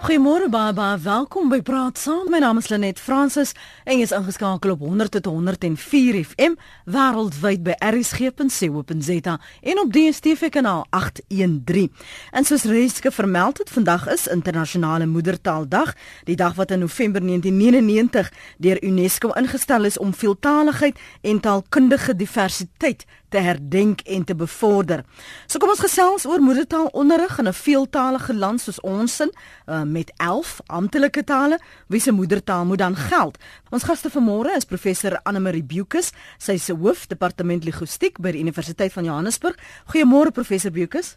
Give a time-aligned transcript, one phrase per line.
[0.00, 2.30] Goeiemôre baba, welkom by Praat Saam.
[2.32, 3.50] My naam is Lenet Fransis
[3.84, 6.54] en jy is ingeskakel op 100.104 FM
[6.88, 11.92] wêreldwyd by rsg.co.za en op DStv kanaal 813.
[12.32, 15.92] En soos reeds vermeld het, vandag is internasionale moedertaaldag,
[16.24, 23.04] die dag wat in November 1999 deur UNESCO ingestel is om veeltaaligheid en taalkundige diversiteit
[23.30, 25.04] te herdenk en te bevorder.
[25.46, 30.12] So kom ons gesels oor moedertaalonderrig in 'n veeltaalige land soos ons in uh, met
[30.16, 33.38] 11 amptelike tale wie se moedertaal moet dan geld.
[33.70, 38.40] Ons gaste vanmôre is professor Anne Marie Bukus, sy se hoof departement linguistiek by die
[38.40, 39.56] Universiteit van Johannesburg.
[39.86, 41.16] Goeiemôre professor Bukus.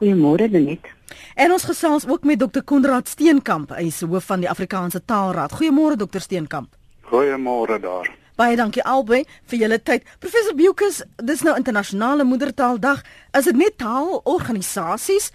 [0.00, 0.90] Goeiemôre Denet.
[1.34, 5.52] En ons gesels ook met dokter Konrad Steenkamp, hy is hoof van die Afrikaanse Taalraad.
[5.52, 6.74] Goeiemôre dokter Steenkamp.
[7.10, 8.23] Goeiemôre daar.
[8.34, 10.02] Baie dankie albei vir julle tyd.
[10.18, 13.04] Professor Bukus, dis nou internasionale moedertaaldag.
[13.38, 15.28] Is dit net taalorganisasies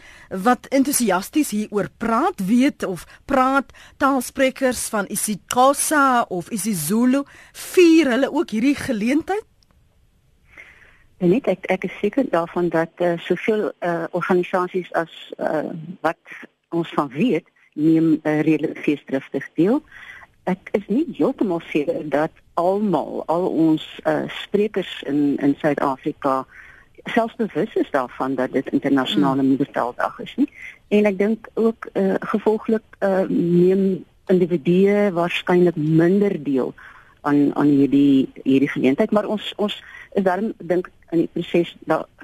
[0.43, 3.71] wat entoesiasties hieroor praat, weet of praat
[4.03, 7.23] taalsprekers van isiXhosa of isiZulu
[7.71, 9.47] vier hulle ook hierdie geleentheid?
[11.23, 15.71] En net ek ek is seker daarvan dat uh, soveel uh, organisasies as uh,
[16.03, 16.19] wat
[16.75, 17.47] ons van weet,
[17.79, 19.79] neem uh, redelik feesdriftig deel
[20.43, 26.45] ek is nie heeltemal seker dat almal al ons uh, sprekers in in Suid-Afrika
[27.05, 29.47] selfs bewus is daarvan dat dit internasionale mm.
[29.47, 30.49] moedertaaldag is nie
[30.87, 36.73] en ek dink ook uh, gevolglik uh, neem individue waarskynlik minder deel
[37.21, 39.75] aan aan hierdie hierdie geleentheid maar ons ons
[40.11, 41.75] is daarom dink in die proses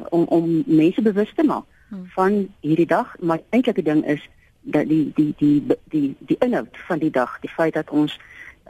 [0.09, 2.05] om om mense bewus te maak mm.
[2.17, 4.23] van hierdie dag maar eintlike ding is
[4.65, 8.17] dat die die die die die inhoud van die dag, die feit dat ons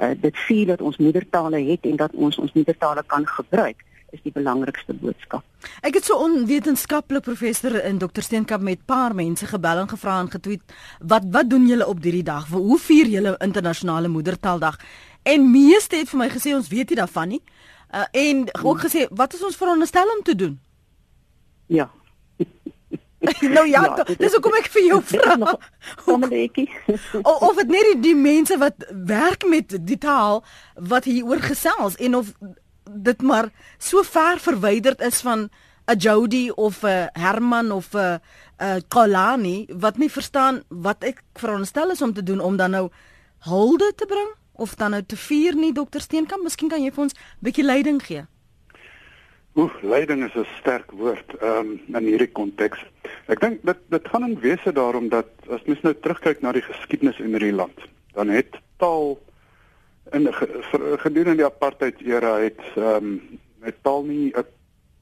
[0.01, 3.83] uh, dit sien dat ons moedertale het en dat ons ons moedertale kan gebruik
[4.15, 5.43] is die belangrikste boodskap.
[5.83, 10.31] Ek het so onwetenskaplik professor in Dr Steenkamp met paar mense gebel en gevra en
[10.31, 12.47] getweet wat wat doen julle op hierdie dag?
[12.53, 14.79] Hoe vier julle internasionale moedertaaldag?
[15.23, 17.41] En meeste het vir my gesê ons weet nie daarvan nie.
[17.95, 20.59] Uh, en ook gesê wat is ons veronderstel om te doen?
[21.67, 21.89] Ja.
[23.55, 25.55] nou ja, ja dis hoekom ek vir jou vra.
[26.05, 26.67] Kommetjie.
[27.29, 30.43] of of dit net die, die mense wat werk met die taal
[30.75, 32.33] wat hier oor gesels en of
[32.85, 35.49] dit maar so ver verwyderd is van
[35.87, 38.19] 'n Jody of 'n Herman of 'n
[38.59, 42.89] 'n Kolani wat nie verstaan wat ek veronderstel is om te doen om dan nou
[43.39, 47.03] hulde te bring of dan nou te vier nie dokter Steenkamp, miskien kan jy vir
[47.03, 48.25] ons 'n bietjie leiding gee.
[49.55, 52.79] Oef, leiding is 'n sterk woord um, in hierdie konteks.
[53.25, 56.65] Ek dink dit dit gaan in wese daarom dat as mens nou terugkyk na die
[56.65, 57.79] geskiedenis in hierdie land,
[58.13, 59.17] dan het taal
[60.13, 60.29] in
[61.01, 64.45] gedurende die apartheid era het ehm um, het taal nie 'n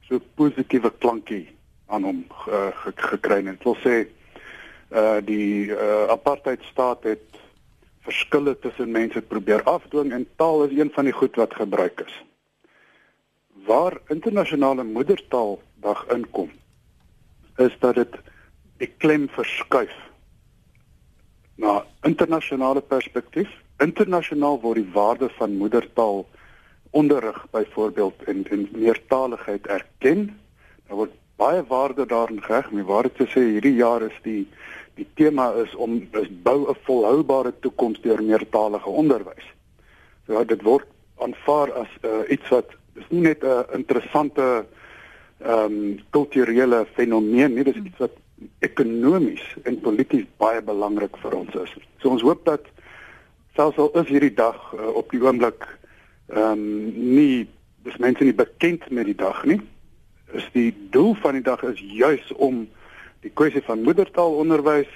[0.08, 1.48] so positiewe klankie
[1.86, 3.52] aan hom uh, gekry nie.
[3.52, 3.96] Dit wil sê
[4.92, 7.28] uh die uh, apartheid staat het
[8.04, 12.24] verskille tussen mense probeer afdwing en taal is een van die goed wat gebruik is
[13.66, 16.50] waar internasionale moedertaaldag inkom
[17.56, 18.16] is dat dit
[18.78, 19.94] die klem verskuif.
[21.56, 23.50] Na internasionale perspektief
[23.82, 26.26] internasionaal word die waarde van moedertaal
[26.90, 30.40] onderrig byvoorbeeld in in meertaligheid erken.
[30.86, 32.70] Daar word baie waarde daarin geheg.
[32.70, 34.46] Om waar te sê hierdie jaar is die
[34.94, 39.46] die tema is om is bou 'n volhoubare toekoms deur meertalige onderwys
[40.26, 40.86] so dit word
[41.24, 44.66] aanvaar as uh, iets wat dis nie net 'n interessante
[45.42, 48.14] ehm um, kulturele fenomeen nie, dis iets wat
[48.64, 51.74] ekonomies en polities baie belangrik vir ons is.
[52.02, 52.66] So ons hoop dat
[53.56, 55.66] selfs al is hierdie dag uh, op die oomblik
[56.32, 56.64] ehm um,
[57.14, 57.46] nie
[57.84, 59.60] dis mense nie bekend met die dag nie,
[60.32, 62.64] is die doel van die dag is juis om
[63.24, 64.90] die kwessie van moedertaalonderwys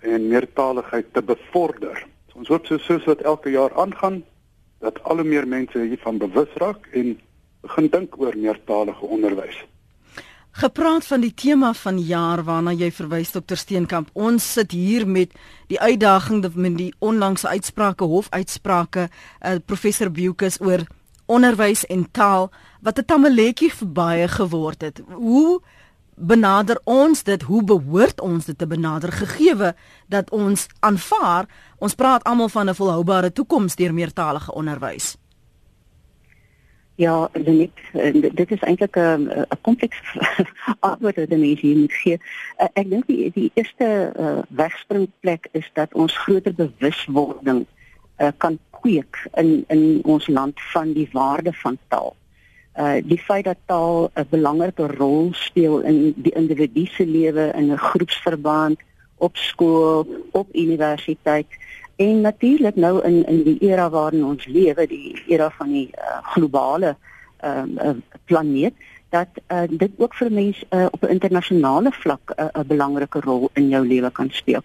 [0.00, 2.00] en meertaligheid te bevorder.
[2.30, 4.22] So ons hoop so soos wat elke jaar aangaan
[4.82, 7.14] dat al hoe meer mense hiervan bewus raak en
[7.62, 9.60] begin dink oor meertalige onderwys.
[10.52, 14.10] Gepraat van die tema van jaar waarna jy verwys dokter Steenkamp.
[14.12, 15.32] Ons sit hier met
[15.72, 20.84] die uitdaging met die onlangse uitsprake hofuitsprake uh, professor Bukus oor
[21.26, 22.50] onderwys en taal
[22.82, 25.00] wat 'n tamaletjie vir baie geword het.
[25.08, 25.60] Hoe
[26.16, 27.42] benader ons dit?
[27.42, 29.74] Hoe behoort ons dit te benader gegeewe
[30.08, 31.48] dat ons aanvaar
[31.78, 35.16] ons praat almal van 'n volhoubare toekoms deur meertalige onderwys?
[36.94, 37.70] Ja, dit
[38.34, 40.00] dit is eintlik 'n 'n kompleks
[40.80, 42.18] antwoord wat mense hier moet gee.
[42.60, 47.66] Uh, ek dink die die eerste uh, wegspringplek is dat ons groter bewuswording
[48.18, 52.16] uh, kan kweek in in ons land van die waarde van taal.
[52.76, 57.72] Uh die feit dat taal 'n belangrike rol speel in die individu se lewe in
[57.72, 58.80] 'n groepsverband
[59.16, 61.46] op skool, op universiteit
[62.02, 66.18] en natuurlik nou in in die era waarin ons lewe, die era van die uh,
[66.34, 66.96] globale
[67.42, 68.74] ehm uh, uh, planeet
[69.12, 73.50] dat uh, dit ook vir mense uh, op 'n internasionale vlak 'n uh, belangrike rol
[73.52, 74.62] in jou lewe kan speel.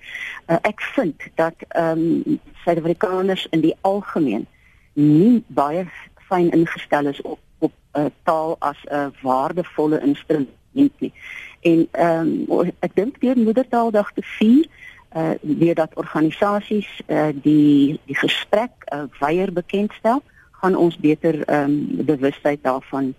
[0.47, 4.47] Uh, ek vind dat ehm um, Suid-Afrikaners in die algemeen
[4.93, 5.85] nie baie
[6.29, 11.13] fyn ingestel is op op uh, taal as 'n waardevolle instrument nie.
[11.61, 14.65] En ehm um, ek dink deur Moedertaaldag te vier
[15.15, 20.21] uh weer dat organisasies uh die die gesprek uh, weier bekendstel
[20.51, 23.13] gaan ons beter ehm um, bewustheid daarvan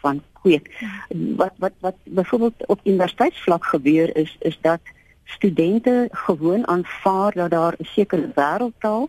[0.00, 0.70] van kweek.
[1.36, 4.80] Wat wat wat byvoorbeeld op universiteitsvlak gebeur is is dat
[5.24, 9.08] studente gewoon aanvaar dat daar 'n sekere wêreldtaal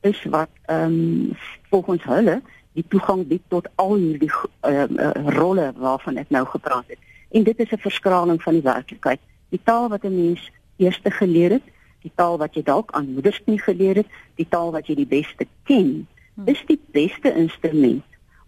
[0.00, 1.36] is wat ehm um,
[1.70, 2.42] volgens hulle
[2.72, 4.30] die toegang bied tot al hierdie
[4.62, 6.98] uh, uh, rolle waarvan ek nou gepraat het.
[7.30, 9.20] En dit is 'n verskraling van die werklikheid.
[9.48, 11.66] Die taal wat 'n mens eers geleer het,
[12.02, 15.46] die taal wat jy dalk aan moedersknie geleer het, die taal wat jy die beste
[15.64, 16.48] ken, hmm.
[16.48, 18.04] is die beste instrument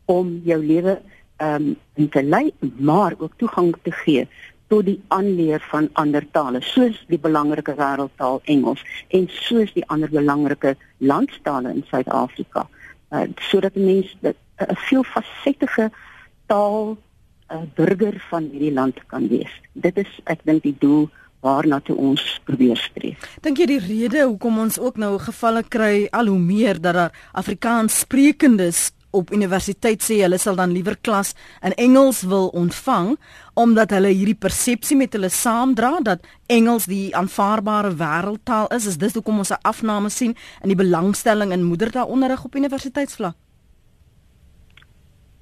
[0.06, 1.00] om jou lewe
[1.36, 4.28] ehm um, te lei, maar ook toegang te gee
[4.66, 8.82] tot die aanleer van ander tale, soos die belangrike wêreldtaal Engels
[9.14, 12.66] en soos die ander belangrike landstale in Suid-Afrika.
[13.10, 15.90] Uh, sodat mense 'n uh, veelfasettige
[16.46, 16.96] taal
[17.52, 19.52] uh, burger van hierdie land kan wees.
[19.72, 21.08] Dit is ek dink die doel
[21.40, 23.22] waarna toe ons probeer streef.
[23.40, 27.12] Dink jy die rede hoekom ons ook nou gevalle kry al hoe meer dat daar
[27.32, 31.32] Afrikaans sprekendes op universiteit sê hulle sal dan liewer klas
[31.64, 33.14] in Engels wil ontvang
[33.56, 39.16] omdat hulle hierdie persepsie met hulle saamdra dat Engels die aanvaarbare wêreldtaal is is dis
[39.16, 43.36] hoekom ons 'n afname sien in die belangstelling in moedertaalonderrig op universiteitsvlak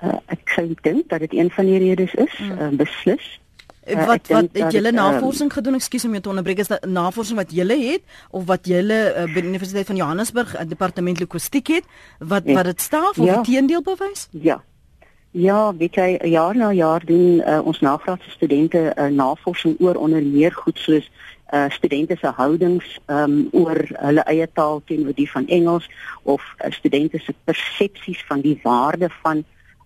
[0.03, 2.59] uh, ek sou dink dat dit een van die redes is mm.
[2.59, 3.41] uh, beslis
[3.85, 5.75] Uh, wat wat het julle ehm, navorsing um, gedoen?
[5.75, 6.59] Ekskuus om jou te onderbreek.
[6.59, 10.55] Is dit navorsing wat julle het of wat julle uh, by die Universiteit van Johannesburg
[10.57, 11.85] uh, departement linguistiek het
[12.19, 12.55] wat ja.
[12.55, 13.41] wat dit staaf of ja.
[13.43, 14.29] die teendeel bewys?
[14.31, 14.63] Ja.
[15.35, 20.23] Ja, weet jy, jaar na jaar doen uh, ons nagraadse studente uh, navorsing oor onder
[20.23, 21.11] meer goed soos
[21.53, 25.91] uh studente se houdings um oor hulle eie taal teenoor die van Engels
[26.23, 29.45] of uh, studente se persepsies van die waarde van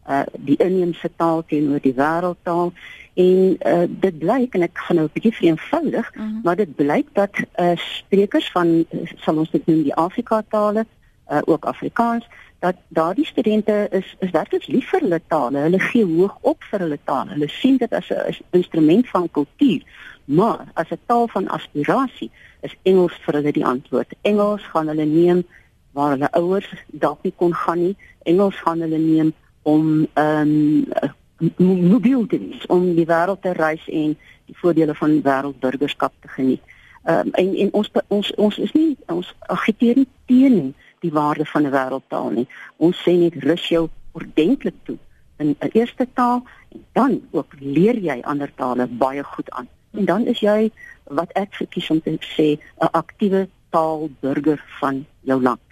[0.08, 2.72] uh die inheemse taal teenoor die wêreldtaal
[3.18, 6.34] en uh, dit blyk en ek gaan nou 'n bietjie vereenvoudig uh mhm.
[6.34, 6.44] -huh.
[6.44, 10.86] maar dit blyk dat uh, sprekers van uh, sal ons dit noem die Afrika tale
[11.30, 12.26] uh, ook Afrikaans
[12.58, 16.80] dat daardie studente is is werklik lief vir hulle tale hulle gee hoog op vir
[16.80, 19.82] hulle tale hulle sien dit as 'n instrument van kultuur
[20.24, 22.30] maar as 'n taal van aspirasie
[22.60, 25.44] is Engels vir hulle die antwoord Engels gaan hulle neem
[25.92, 29.32] waar hulle ouers dalk nie kon gaan nie Engels gaan hulle neem
[29.62, 31.16] om ehm um,
[31.56, 36.62] mobiel te wees om die wêreld te reis en die voordele van wêreldburgerskap te geniet.
[37.04, 41.46] Ehm um, en en ons ons ons is nie ons agiteer nie teen die waarde
[41.46, 42.46] van 'n wêreldtaal nie.
[42.76, 44.98] Ons sê net rus jou ordentlik toe
[45.36, 49.68] in 'n eerste taal en dan ook leer jy ander tale baie goed aan.
[49.90, 50.70] En dan is jy
[51.04, 55.67] wat ek verkies om te sê 'n aktiewe taalburger van jou land.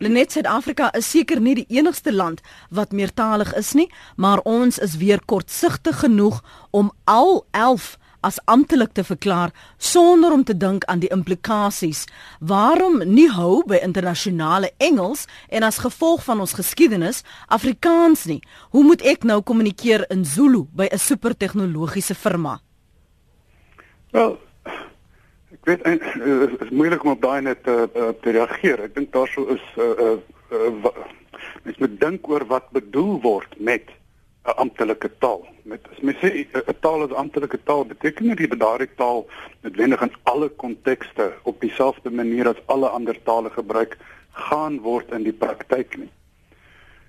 [0.00, 2.38] Lenet Suid-Afrika is seker nie die enigste land
[2.72, 6.38] wat meertalig is nie, maar ons is weer kortsigtig genoeg
[6.72, 12.06] om al 11 as amptelik te verklaar sonder om te dink aan die implikasies.
[12.40, 17.20] Waarom nie hou by internasionale Engels en as gevolg van ons geskiedenis
[17.52, 18.40] Afrikaans nie?
[18.72, 22.60] Hoe moet ek nou kommunikeer in Zulu by 'n supertegnologiese firma?
[24.16, 24.38] Wel,
[25.70, 28.82] weet en uh, is, is moeilik om op daai net uh, uh, te reageer.
[28.88, 30.18] Ek dink daarso is uh, uh,
[30.50, 30.92] uh,
[31.64, 33.90] mens moet dink oor wat bedoel word met
[34.48, 35.42] 'n amptelike taal.
[35.68, 39.26] Met as mens sê 'n taal is amptelike taal, beteken dit dat daardie taal
[39.62, 43.98] noodwendig in alle kontekste op dieselfde manier as alle ander tale gebruik
[44.32, 46.10] gaan word in die praktyk nie.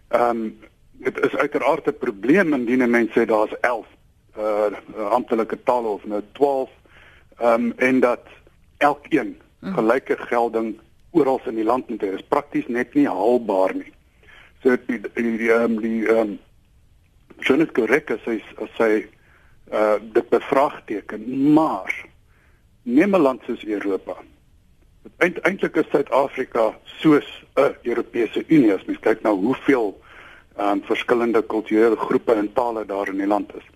[0.09, 0.59] Ehm um,
[1.01, 3.87] dit is uiteraard 'n probleem indien mense sê daar's 11
[4.37, 6.69] uh amptelike tale of nou 12
[7.39, 8.27] ehm um, en dat
[8.81, 10.75] elkeen gelyke gelding
[11.11, 12.11] oral in die land moet hê.
[12.13, 13.91] Dit is prakties net nie haalbaar nie.
[14.63, 16.37] So die die ehm die ehm
[17.41, 19.05] Jonas Korek as hy as hy
[19.71, 21.93] uh dit bevraagteken, maar
[22.83, 24.17] neem 'n land soos Europa.
[25.17, 29.97] Eind, eintlik is Suid-Afrika soos 'n Europese Unie as mens kyk na hoeveel
[30.57, 33.67] ehm um, verskillende kulturele groepe en tale daar in die land is.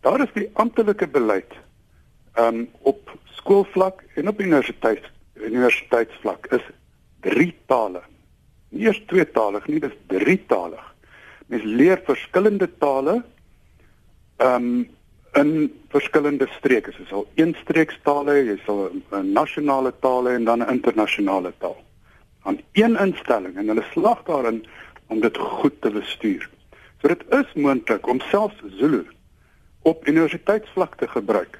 [0.00, 1.52] Daar is die amptelike beleid
[2.38, 6.64] um, op skoolvlak en op universiteit universiteitsvlak is
[7.20, 8.02] drie tale.
[8.68, 10.82] Nie eers tweetalig nie, dis drietalig.
[11.46, 13.22] Mens leer verskillende tale
[14.38, 14.88] um,
[15.38, 15.52] in
[15.90, 16.92] verskillende streke.
[16.98, 21.52] Jy sal een streekstaal hê, jy sal 'n nasionale taal hê en dan 'n internasionale
[21.58, 21.78] taal.
[22.42, 24.66] Aan een instelling en hulle slag daarin
[25.06, 26.48] om dit goed te bestuur.
[27.00, 29.06] So dit is moontlik om selfs Zulu
[29.82, 31.58] op universiteitsvlak te gebruik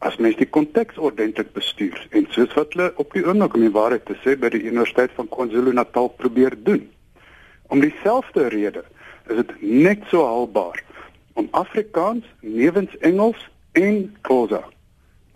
[0.00, 3.74] as mens die konteks ordentlik bestuur en soos wat hulle op die oomblik om die
[3.74, 6.86] waarheid te sê by die Universiteit van KwaZulu-Natal probeer doen.
[7.68, 8.84] Om dieselfde rede
[9.28, 10.80] is dit net so haalbaar
[11.36, 13.44] om Afrikaans nevens Engels
[13.76, 14.62] en Khoza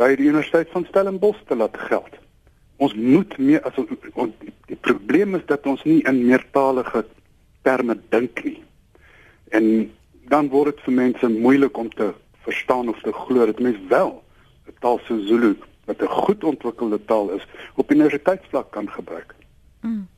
[0.01, 2.17] by die Universiteit van Stellenbosch te laat geld.
[2.83, 3.93] Ons moet meer as ons
[4.67, 7.05] die probleem is dat ons nie in meertalige
[7.63, 8.59] terme dink nie.
[9.53, 9.91] En
[10.33, 12.15] dan word dit vir mense moeilik om te
[12.49, 14.24] verstaan of te glo dat mense wel
[14.67, 15.57] 'n taal so Zulu
[15.87, 19.35] wat 'n goed ontwikkelde taal is op universiteitsvlak kan gebruik.
[19.81, 20.09] Mm.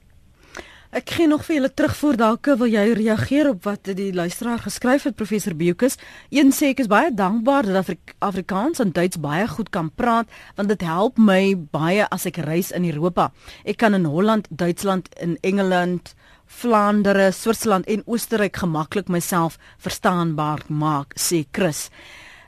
[0.97, 5.03] Ek gee nog vir julle terugvoer dalk wil jy reageer op wat die luisteraar geskryf
[5.05, 5.99] het professor Beukus.
[6.31, 10.31] Een sê ek is baie dankbaar dat Afri Afrikaans en Duits baie goed kan praat
[10.55, 13.33] want dit help my baie as ek reis in Europa.
[13.65, 16.15] Ek kan in Holland, Duitsland, in Engeland,
[16.47, 21.91] Vlaandere, Switserland en Oostenryk gemaklik myself verstaanbaar maak, sê Chris.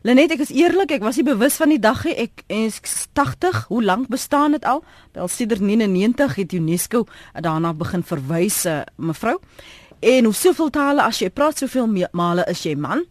[0.06, 2.14] Lenet, ek is eerlik, ek was nie bewus van die dag nie.
[2.28, 2.78] Ek is
[3.18, 3.64] 80.
[3.66, 4.84] Hoe lank bestaan dit al?
[5.16, 9.38] Wel sedert 99 het UNESCO daarna begin verwys, uh, mevrou.
[9.98, 13.02] En hoe soveel tale as jy praat, soveel male is jy man.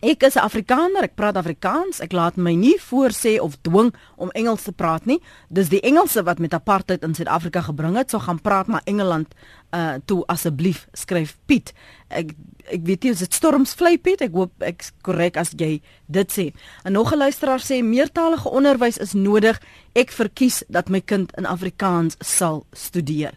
[0.00, 1.98] Ek is Afrikaner, ek praat Afrikaans.
[2.00, 5.18] Ek laat my nie voorsê of dwing om Engels te praat nie.
[5.52, 8.08] Dis die Engelse wat met apartheid in Suid-Afrika gebring het.
[8.08, 9.34] So gaan praat maar Engeland
[9.76, 11.74] uh toe asseblief skryf Piet.
[12.08, 12.32] Ek
[12.72, 14.24] ek weet nie as dit storms vlei Piet.
[14.24, 16.48] Ek hoop ek korrek as jy dit sê.
[16.84, 19.60] En nog 'n luisteraar sê meertalige onderwys is nodig.
[19.92, 23.36] Ek verkies dat my kind in Afrikaans sal studeer.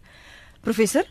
[0.61, 1.03] Professor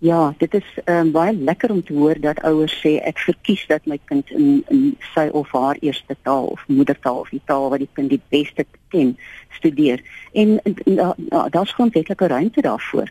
[0.00, 3.84] Ja, dit is um, baie lekker om te hoor dat ouers sê ek verkies dat
[3.84, 7.82] my kind in in sy of haar eerste taal of moedertaal of die taal wat
[7.82, 9.10] die kind die beste ken
[9.58, 10.00] studeer.
[10.32, 13.10] En, en, en da, daar's grondwetlike ruimte daarvoor.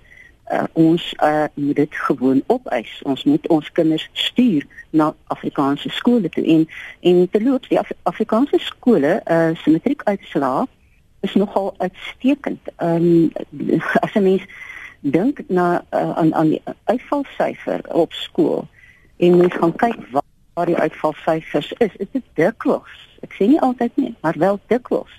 [0.49, 2.95] Uh, ons uh, moet dit gewoon opeis.
[3.05, 6.65] Ons moet ons kinders stuur na Afrikaanse skole toe en
[7.05, 10.65] en terloops die Af Afrikaanse skole uh se matriekuitslae
[11.21, 12.73] is nogal uitstekend.
[12.81, 13.31] Ehm um,
[14.01, 14.49] as 'n mens
[14.99, 18.67] dink na uh, aan aan die uitvalsyfer op skool
[19.17, 22.91] en mens gaan kyk waar, waar die uitvalsyfers is, is dit dikwels.
[23.23, 25.11] Ek sê nie altyd nie, maar wel dikwels.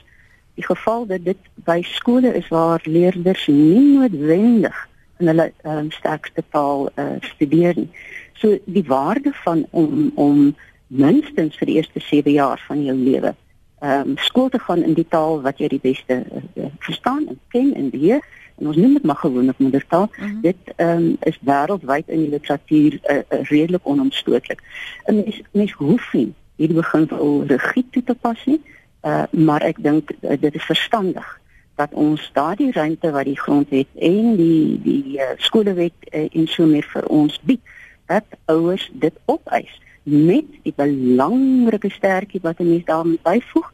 [0.57, 4.89] Die geval dat dit by skole is waar leerders nie noodwendig
[5.21, 7.91] in hulle um, sterkste taal uh, studeer nie.
[8.41, 10.51] So die waarde van om om
[10.91, 13.35] minstens vir die eerste 7 jaar van jou lewe
[13.81, 17.39] ehm um, skool te gaan in die taal wat jy die beste uh, verstaan en
[17.49, 18.25] ken en beheer
[18.61, 20.09] en ons noem dit maar gewoonlik moedertaal.
[20.11, 20.29] Mhm.
[20.29, 20.43] -huh.
[20.43, 24.61] Dit ehm um, is wêreldwyd in die literatuur uh, uh, redelik onomstootlik.
[25.07, 28.61] 'n Mens mens hoef nie hierdie beginsel rigied toe te pas nie,
[29.03, 31.41] uh, maar ek dink uh, dit is verstandig
[31.81, 36.67] dat ons daardie ruimte wat die grondwet en die die uh, skolewet uh, en so
[36.67, 37.61] meer vir ons bied,
[38.07, 43.73] dat ouers dit opeis met die belangrike sterkie wat 'n mens daarmee byvoeg.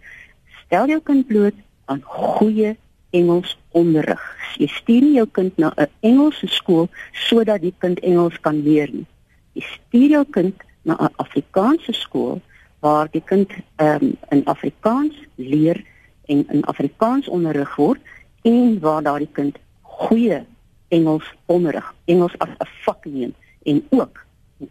[0.64, 2.76] Stel jou kind bloot aan goeie
[3.10, 4.22] Engels onderrig.
[4.58, 8.88] Jy stuur nie jou kind na 'n Engelse skool sodat die kind Engels kan leer
[8.92, 9.06] nie.
[9.52, 12.40] Jy stuur jou kind na 'n Afrikaanse skool
[12.80, 15.84] waar die kind ehm um, in Afrikaans leer
[16.26, 18.00] en in Afrikaans onderrig word
[18.42, 20.44] en waar daardie kind goeie
[20.88, 24.24] Engels onderrig, Engels as 'n vak neem en ook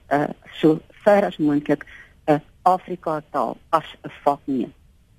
[0.10, 1.86] uh so ver as moontlik
[2.28, 4.74] 'n Afrika taal as 'n vak neem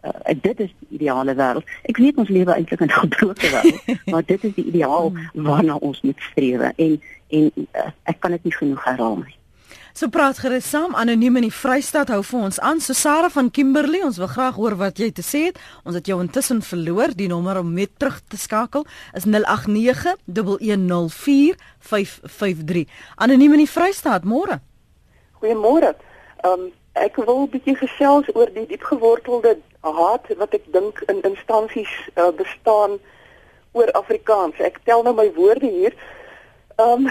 [0.07, 1.73] uh, dit is die ideale wêreld.
[1.83, 5.49] Ek weet ons lewe eintlik in 'n gebroke wêreld, maar dit is die ideaal hmm.
[5.49, 9.37] waarna ons moet streef en en uh, ek kan dit nie genoeg herhaal nie.
[9.97, 12.83] So praat gerus saam anoniem in die Vrystaat hou vir ons aan.
[12.85, 15.61] So Sarah van Kimberley, ons wil graag hoor wat jy te sê het.
[15.89, 17.15] Ons het jou intussen verloor.
[17.17, 18.85] Die nommer om met terug te skakel
[19.17, 22.85] is 089 110 553.
[23.17, 24.61] Anoniem in die Vrystaat, môre.
[25.41, 25.95] Goeiemôre.
[26.45, 29.57] Ehm um, ek wil 'n bietjie gesels oor die diepgewortelde
[29.93, 32.99] haat wat ek dink in instansies uh, bestaan
[33.73, 34.59] oor Afrikaans.
[34.59, 35.97] Ek tel nou my woorde hier.
[36.77, 37.11] Ehm um,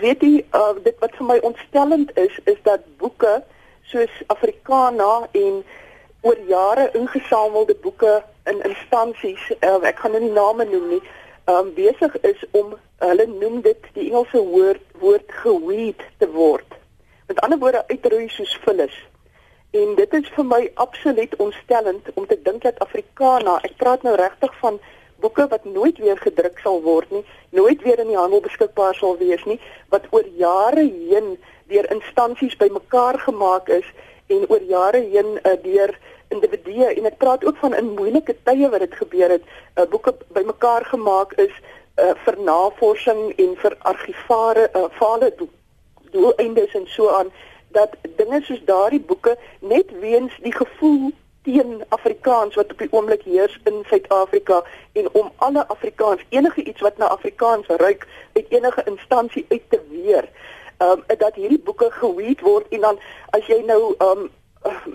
[0.00, 3.42] weet jy uh, dit wat vir my ontstellend is is dat boeke
[3.90, 5.64] soos Afrikana en
[6.22, 11.00] oor jare ingesamelde boeke in instansies, uh, ek gaan nou nie name noem nie,
[11.50, 16.78] um, besig is om hulle noem dit die Engelse woord woord geweed te word.
[17.26, 18.94] Met ander woorde uitroei soos vullis.
[19.72, 24.12] En dit is vir my absoluut ontstellend om te dink dat Afrikaana, ek praat nou
[24.20, 24.76] regtig van
[25.24, 27.22] boeke wat nooit weer gedruk sal word nie,
[27.56, 29.56] nooit weer in die handel beskikbaar sal wees nie,
[29.94, 31.36] wat oor jare heen
[31.72, 33.88] deur instansies bymekaar gemaak is
[34.28, 35.94] en oor jare heen uh, deur
[36.34, 40.12] individue en ek praat ook van in moeilike tye wat dit gebeur het, uh, boeke
[40.36, 41.54] bymekaar gemaak is
[41.96, 45.32] uh, vir navorsing en vir argivare uh, fale
[46.12, 47.32] doeleindes en so aan
[47.72, 51.10] dat dinge soos daardie boeke net weens die gevoel
[51.42, 54.62] teen Afrikaans wat op die oomblik heers in Suid-Afrika
[54.92, 59.80] en om alle Afrikaans enige iets wat na Afrikaans ruik uit enige instansie uit te
[59.90, 60.28] weer.
[60.76, 62.98] Ehm um, dat hierdie boeke geweet word en dan
[63.30, 64.30] as jy nou ehm um,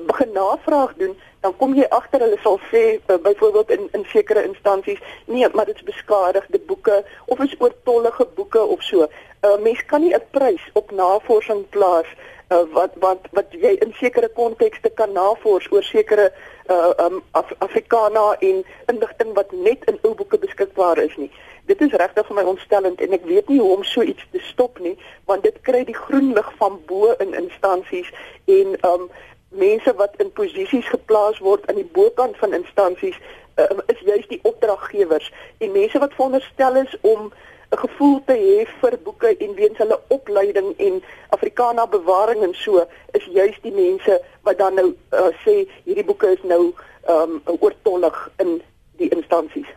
[0.08, 5.02] begin navraag doen, dan kom jy agter hulle sal sê byvoorbeeld in in sekere instansies,
[5.26, 9.02] nee, maar dit's beskadigde boeke of is oortollige boeke of so.
[9.02, 9.10] 'n
[9.48, 12.10] uh, eh, Mens kan nie 'n prys op navorsing plaas
[12.50, 16.32] uh, wat wat wat jy in sekere kontekste kan navors oor sekere
[16.70, 21.32] uh, um, Af Afrikaana en inligting wat net in ou boeke beskikbaar is nie.
[21.68, 24.40] Dit is regtig vir my ontstellend en ek weet nie hoe om so iets te
[24.40, 24.96] stop nie,
[25.26, 28.12] want dit kry die groen lig van bo in instansies
[28.46, 29.10] en um
[29.58, 33.18] mense wat in posisies geplaas word aan die bokant van instansies
[33.58, 37.32] uh, is juist die opdraggewers en mense wat veronderstel is om
[37.72, 42.86] 'n gevoel te hê vir boeke en weens hulle opleiding en Afrikaana bewaring en so
[43.12, 46.74] is juist die mense wat dan nou uh, sê hierdie boeke is nou
[47.08, 48.62] um oortollig in
[49.00, 49.68] die instansies.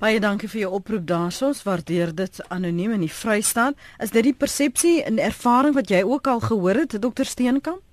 [0.00, 1.62] Baie dankie vir jou oproep daarsoos.
[1.62, 3.76] Waardeer dit anoniem in die Vrystaat.
[4.00, 7.84] Is dit die persepsie en ervaring wat jy ook al gehoor het, Dr Steenkamp?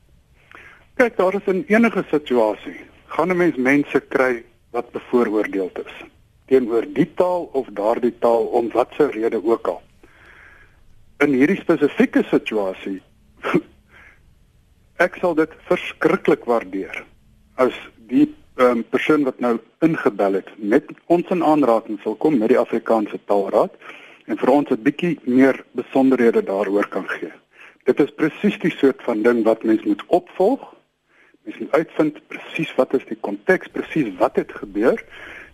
[0.98, 2.80] Kyk, daar is in enige situasie
[3.14, 5.96] gaan 'n mens mense kry wat bevooroordeeld is
[6.46, 9.82] teenoor die taal of daardie taal om watter rede ook al.
[11.18, 13.02] In hierdie spesifieke situasie
[15.06, 17.06] ek sal dit verskriklik waardeer
[17.56, 17.78] as
[18.10, 22.60] die um, persoon wat nou ingebel het met ons in aanraking sal kom met die
[22.60, 23.78] Afrikaanse Taalraad
[24.26, 27.32] en vir ons 'n bietjie meer besonderhede daaroor kan gee.
[27.86, 30.74] Dit is presies die soort van ding wat mens moet opvolg
[31.48, 35.00] Mens moet uitvind presies wat is die konteks, presies wat het gebeur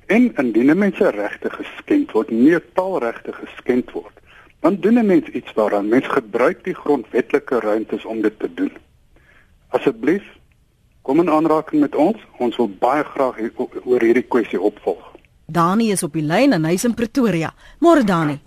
[0.10, 4.16] en indien mense regte geskend word, nie taalregte geskend word,
[4.66, 5.88] dan doen 'n mens iets daaraan.
[5.88, 8.72] Mens gebruik die grondwetlike ruimtes om dit te doen.
[9.70, 10.24] Asseblief
[11.02, 12.18] kom in aanraking met ons.
[12.38, 13.52] Ons wil baie graag hier,
[13.84, 15.14] oor hierdie kwessie opvolg.
[15.46, 17.54] Dani is op die lyn en hy's in Pretoria.
[17.80, 18.40] Môre Dani.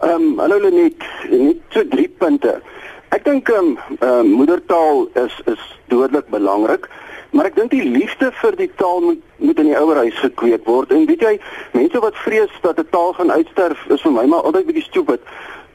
[0.00, 2.62] Ehm um, hallo Lenet, net so drie punte.
[3.08, 6.88] Ek dink ehm um, uh, moedertaal is is dodelik belangrik,
[7.32, 10.92] maar ek dink die liefde vir die taal moet moet in die ouerhuis gekweek word.
[10.92, 11.32] En weet jy,
[11.72, 15.24] mense wat vrees dat 'n taal gaan uitsterf, is vir my maar altyd bietjie stupid.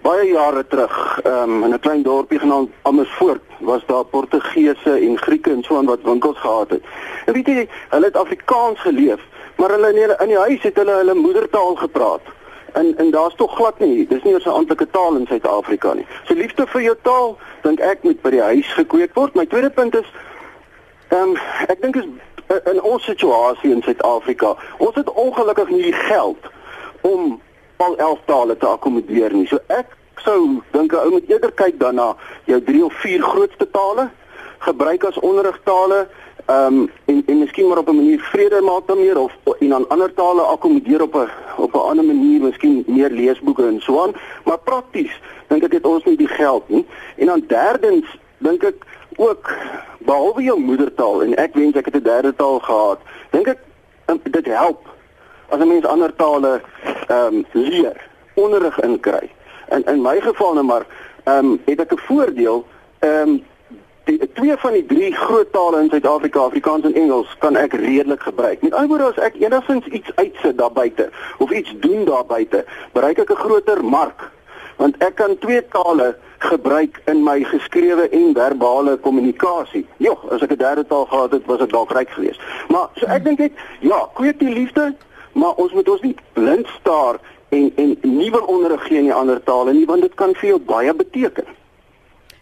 [0.06, 0.94] Baie jare terug,
[1.24, 5.78] ehm um, in 'n klein dorpie genaamd Amersfoort, was daar Portugese en Grieke en so
[5.78, 6.84] aan wat winkels gehad het.
[7.26, 9.22] En weet jy, hulle het Afrikaans geleef,
[9.58, 12.30] maar hulle in die, in die huis het hulle hulle moedertaal gepraat
[12.74, 16.06] en en daar's tog glad nie dis nie 'n amptelike taal in Suid-Afrika nie.
[16.26, 19.36] So liefde vir jou taal dink ek moet by die huis gekweek word.
[19.36, 20.10] My tweede punt is
[21.08, 22.06] ehm um, ek dink is
[22.72, 26.50] in ons situasie in Suid-Afrika, ons het ongelukkig nie die geld
[27.02, 27.42] om
[27.78, 29.48] al 11 tale te akkommodeer nie.
[29.48, 33.22] So ek sou dink 'n ou moet eerder kyk dan na jou 3 of 4
[33.22, 34.10] grootste tale
[34.60, 36.08] gebruik as onderrigtale
[36.46, 39.70] Ehm um, en en miskien maar op 'n manier vrede maak dan meer of en
[39.70, 44.04] dan ander tale akkommodeer op 'n op 'n ander manier, miskien meer leesboeke en so
[44.04, 44.12] aan,
[44.44, 46.86] maar prakties dink ek het ons nie die geld nie.
[47.16, 48.76] En dan derdens dink ek
[49.16, 49.52] ook
[49.98, 53.00] behalwe jou moedertaal en ek wens ek het 'n derde taal gehad.
[53.30, 53.60] Dink ek
[54.06, 54.88] um, dit help
[55.50, 56.62] as 'n mens ander tale
[57.08, 59.30] ehm um, leer, onderrig inkry.
[59.70, 60.86] In in my geval nou maar
[61.24, 62.66] ehm um, het ek 'n voordeel
[63.00, 63.44] ehm um,
[64.04, 68.22] die twee van die drie groot tale in Suid-Afrika, Afrikaans en Engels, kan ek redelik
[68.22, 68.62] gebruik.
[68.62, 72.66] Met ander woorde, as ek enigstens iets uitsit daar buite of iets doen daar buite,
[72.94, 74.32] bereik ek 'n groter mark
[74.78, 79.86] want ek kan twee tale gebruik in my geskrewe en verbale kommunikasie.
[79.98, 82.42] Ja, as ek 'n derde taal gehad het, was ek dalk ryk geweest.
[82.68, 84.96] Maar so ek dink net, ja, kweek die liefde,
[85.34, 89.14] maar ons moet ons nie blind staar en en nie wil onderrig gee in die
[89.14, 91.46] ander tale nie, want dit kan vir jou baie beteken.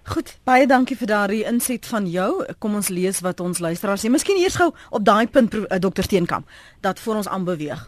[0.03, 2.29] Goed, baie dankie vir daardie inset van jou.
[2.59, 4.09] Kom ons lees wat ons luisteraars sê.
[4.09, 6.01] Miskien eers gou op daai punt uh, Dr.
[6.07, 6.47] Steenkamp
[6.81, 7.83] dat vir ons aanbeweeg.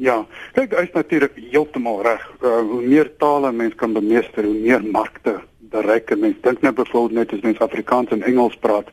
[0.00, 0.20] Ja,
[0.54, 2.26] kyk, hy is natuurlik heeltemal reg.
[2.42, 5.38] Uh, hoe meer tale mens kan bemeester, hoe meer markte
[5.72, 6.36] bereik mens.
[6.44, 8.92] Dink nou byvoorbeeld net as mens Afrikaans en Engels praat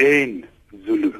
[0.00, 0.44] en
[0.86, 1.12] Zulu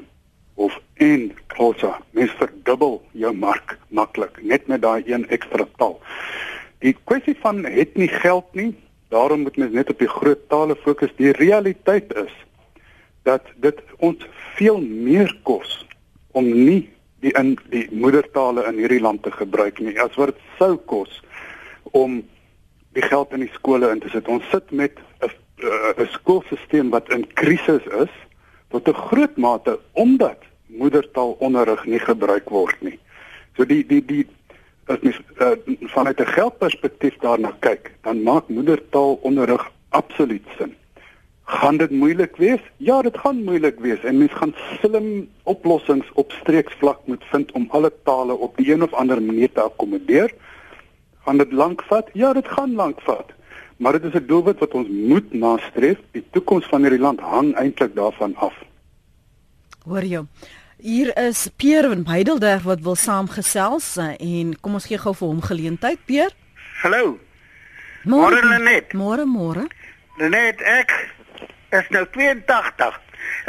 [0.55, 5.99] of en Xhosa, mens verdubbel jou mark maklik net met daai een ekstra taal.
[6.81, 8.71] Die kwessie van het nie geld nie,
[9.11, 11.11] Daarom moet mens net op die groot tale fokus.
[11.15, 12.31] Die realiteit is
[13.27, 14.23] dat dit ons
[14.55, 15.85] veel meer kos
[16.31, 16.89] om nie
[17.21, 21.19] die in die moedertale in hierdie land te gebruik nie as wat dit sou kos
[21.91, 22.21] om
[22.95, 24.27] die geld in die skole in te sit.
[24.31, 25.29] Ons sit met 'n
[25.99, 28.13] 'n skoolstelsel wat in krisis is
[28.71, 32.99] tot 'n groot mate omdat moedertaalonderrig nie gebruik word nie.
[33.57, 34.27] So die die die
[34.91, 35.55] as mens uh,
[35.95, 40.75] vanuit 'n geldperspektief daarna kyk, dan maak moedertaalonderrig absoluut sin.
[41.43, 42.63] Gaan dit moeilik wees?
[42.77, 47.67] Ja, dit gaan moeilik wees en mens gaan slim oplossings op streeksvlak moet vind om
[47.69, 50.31] alle tale op die een of ander manier te akkommodeer.
[51.25, 52.09] Gaan dit lank vat?
[52.13, 53.33] Ja, dit gaan lank vat.
[53.77, 55.99] Maar dit is 'n doelwit wat ons moet nastreef.
[56.11, 58.55] Die toekoms van hierdie land hang eintlik daarvan af.
[59.83, 60.21] Hoor jy?
[60.81, 65.27] Hier is Pierre van Heidelberg wat wil saamgesels eh, en kom ons gee gou vir
[65.29, 66.33] hom geleentheid, Pierre.
[66.81, 67.19] Hallo.
[68.09, 68.95] Môre Lenet.
[68.97, 69.67] Môre môre.
[70.17, 70.95] Lenet, ek
[71.77, 72.97] is nou 82.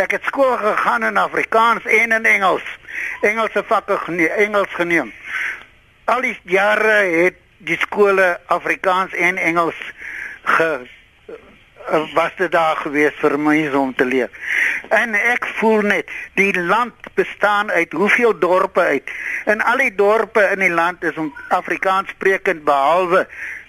[0.05, 2.69] Ek het skool gegaan in Afrikaans en in Engels.
[3.25, 5.09] Engelse vakke geneem, Engels geneem.
[6.13, 9.81] Al die jare het die skole Afrikaans en Engels
[10.59, 10.73] ge
[11.93, 14.31] was dit daar gewees vir my om te leer.
[14.89, 19.11] En ek voel net die land bestaan uit hoeveel dorpe uit.
[19.45, 23.27] En al die dorpe in die land is om Afrikaans sprekend behalwe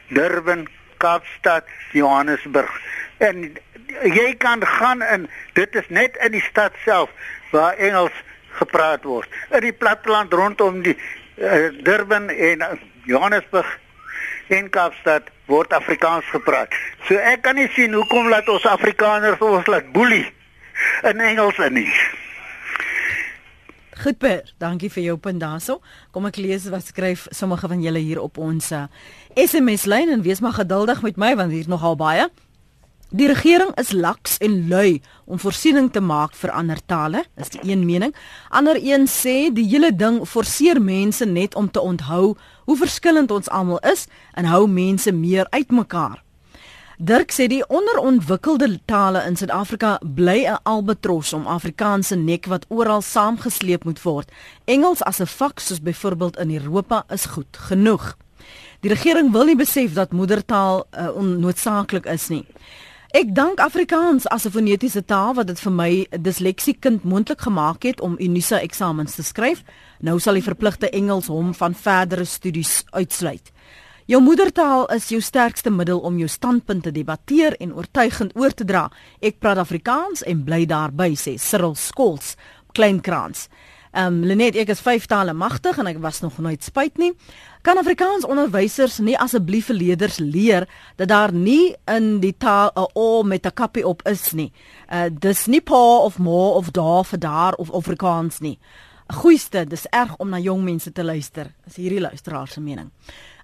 [0.08, 2.72] Durban, Kaapstad, Johannesburg.
[3.18, 3.58] En
[4.04, 7.10] jy kan gaan in dit is net in die stad self
[7.52, 8.16] waar Engels
[8.60, 9.30] gepraat word.
[9.52, 10.96] In die platteland rondom die
[11.38, 13.80] uh, Durban en Johannesburg
[14.48, 16.74] en Kaapstad word Afrikaans gepraat.
[17.08, 20.26] So ek kan nie sien hoekom laat ons Afrikaners ons laat boelie
[21.06, 21.90] in Engels in nie.
[24.04, 25.78] Goed per, dankie vir jou punt daarso.
[26.12, 28.72] Kom ek lees wat skryf sommige van julle hier op ons
[29.38, 32.26] SMS lyn en wees maar geduldig met my want hier is nogal baie.
[33.14, 37.60] Die regering is laks en lui om voorsiening te maak vir ander tale, is die
[37.62, 38.16] een mening.
[38.50, 42.32] Ander een sê die hele ding forceer mense net om te onthou
[42.66, 46.24] hoe verskillend ons almal is en hou mense meer uitmekaar.
[46.98, 53.02] Dirk sê die onderontwikkelde tale in Suid-Afrika bly 'n albatros om Afrikaanse nek wat oral
[53.02, 54.32] saamgesleep moet word.
[54.66, 58.18] Engels as 'n vak soos byvoorbeeld in Europa is goed genoeg.
[58.80, 62.46] Die regering wil nie besef dat moedertaal uh, onnoodsaaklik is nie.
[63.14, 67.42] Ek dank Afrikaans as 'n fonetiese taal wat dit vir my 'n disleksie kind moontlik
[67.42, 69.64] gemaak het om Unisa eksamens te skryf.
[70.00, 73.52] Nou sal die verpligte Engels hom van verdere studies uitsluit.
[74.06, 78.66] Jou moedertaal is jou sterkste middel om jou standpunte te debatteer en oortuigend oor te
[78.66, 78.92] dra.
[79.20, 82.36] Ek praat Afrikaans en bly daarby sê Cyril Skols,
[82.72, 83.48] Kleinkrans.
[83.94, 87.12] Ehm um, Lenet, ek is vyf tale magtig en ek was nog nooit spyt nie.
[87.62, 90.66] Kan Afrikaans onderwysers nie asseblief vir leerders leer
[90.98, 94.52] dat daar nie in die taal 'n o met 'n kappie op is nie.
[94.90, 98.58] Uh dis nie pa of ma of daar vir daar of Afrikaans nie.
[99.08, 101.54] Goeieste, dis erg om na jong mense te luister.
[101.68, 102.90] Is hierdie luisteraar se mening.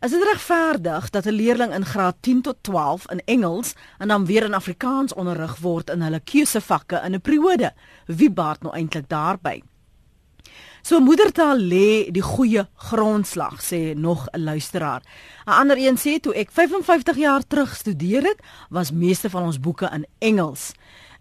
[0.02, 4.26] Is dit regverdig dat 'n leerling in graad 10 tot 12 in Engels en dan
[4.26, 7.74] weer in Afrikaans onderrig word in hulle keusevakke in 'n periode?
[8.06, 9.62] Wie baat nou eintlik daarby?
[10.82, 15.02] So moedertaal lê die goeie grondslag sê nog 'n luisteraar.
[15.48, 18.40] 'n Ander een sê toe ek 55 jaar terug studeer het,
[18.70, 20.74] was meeste van ons boeke in Engels.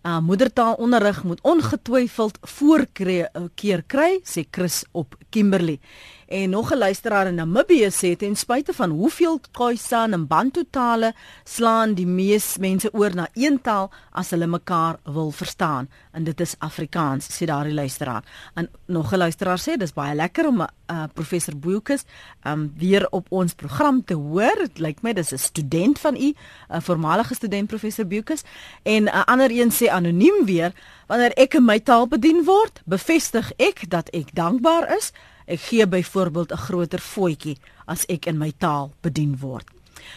[0.03, 5.81] Uh, moedertaalonderrig moet ongetwyfeld voorkeur kry, sê Chris op Kimberley.
[6.29, 11.15] En nog 'n luisteraar in Namibië sê ten spyte van hoeveel Khoisan en Bantu tale
[11.45, 16.41] slaan die mees mense oor na een taal as hulle mekaar wil verstaan en dit
[16.41, 18.25] is Afrikaans sê daardie luisteraar.
[18.55, 22.03] En nog 'n luisteraar sê dis baie lekker om 'n uh, professor Boekus
[22.45, 24.57] um weer op ons program te hoor.
[24.59, 26.35] Dit lyk my dis 'n student van u,
[26.69, 28.43] 'n voormalige student professor Boekus
[28.83, 30.73] en 'n uh, ander een sê anoniem weer
[31.07, 35.13] wanneer ek in my taal bedien word, bevestig ek dat ek dankbaar is
[35.49, 37.57] Ek gee byvoorbeeld 'n groter voetjie
[37.87, 39.65] as ek in my taal bedien word.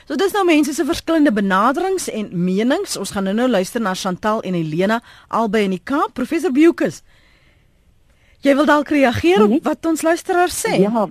[0.05, 2.97] So dis nou mense se verskillende benaderings en menings.
[2.97, 6.13] Ons gaan nou-nou luister na Chantal en Helena albei in die Kaap.
[6.13, 7.01] Professor Bukus.
[8.41, 9.63] Jy wil dalk reageer op mhm.
[9.63, 10.79] wat ons luisteraars sê?
[10.81, 11.07] Ja.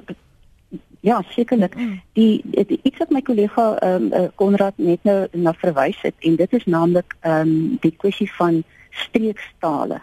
[1.01, 1.77] Ja, sekerlik.
[1.77, 2.01] Mm.
[2.13, 6.37] Die, die iets wat my kollega ehm um, Konrad net nou na verwys het en
[6.37, 8.61] dit is naamlik ehm um, die kwessie van
[9.07, 10.03] streekstale.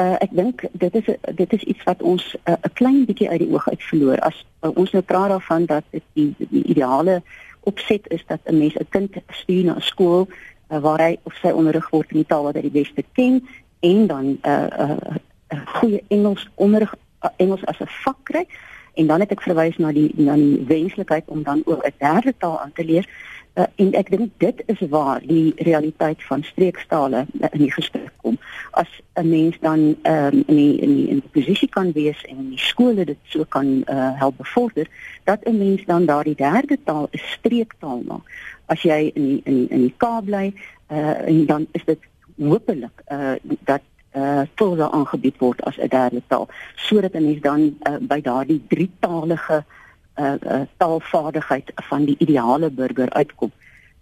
[0.00, 3.28] Uh, ek dink dit is dit is iets wat ons uh, 'n uh, klein bietjie
[3.28, 4.18] uit die oog uit verloor.
[4.24, 7.22] As uh, ons nou praat daarvan dat dit die, die ideale
[7.68, 10.28] opset is dat 'n mens 'n kind stuur na 'n skool
[10.70, 13.44] uh, waar hy of sy onderrig word in die taal wat hy die beste ken
[13.80, 15.16] en dan 'n uh, uh,
[15.52, 18.46] uh, goeie Engels onderrig uh, Engels as 'n vak kry
[18.94, 22.34] en dan het ek verwys na die na die wenslikheid om dan ook 'n derde
[22.38, 23.08] taal aan te leer
[23.54, 28.12] Uh, en ek dink dit is waar die realiteit van streekstale uh, in die gesprek
[28.22, 28.36] kom.
[28.78, 32.48] As 'n mens dan um, in die in die in die posisie kan wees en
[32.54, 34.86] die skole dit so kan uh, help bevorder,
[35.24, 38.22] dat 'n mens dan daardie derde taal 'n streektaal maak.
[38.66, 40.54] As jy in die, in die, in die Kaap bly,
[40.88, 41.98] uh, en dan is dit
[42.38, 43.34] hopelik uh,
[43.64, 43.82] dat
[44.16, 48.62] uh tolde aangebied word as 'n derde taal sodat 'n mens dan uh, by daardie
[48.68, 49.79] drietalige uh,
[50.20, 53.52] uh taalvaardigheid van die ideale burger uitkom.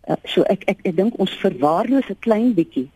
[0.08, 2.88] Uh, so ek ek ek dink ons verwaarloos 'n klein bietjie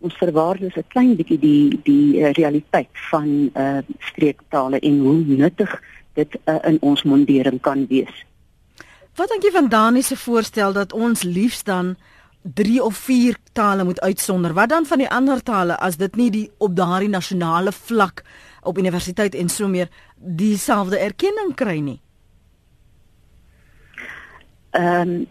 [0.00, 5.82] ons verwaarloos 'n klein bietjie die die uh, realiteit van uh streektale en hoe nuttig
[6.14, 8.24] dit uh, in ons mondering kan wees.
[9.16, 11.96] Wat dink jy van Dani se voorstel dat ons liefs dan
[12.42, 14.52] 3 of 4 tale moet uitsonder?
[14.52, 18.24] Wat dan van die ander tale as dit nie die op daardie nasionale vlak
[18.62, 22.00] op universiteit en so meer dieselfde erkenning kry nie?
[24.76, 25.26] Ehm um,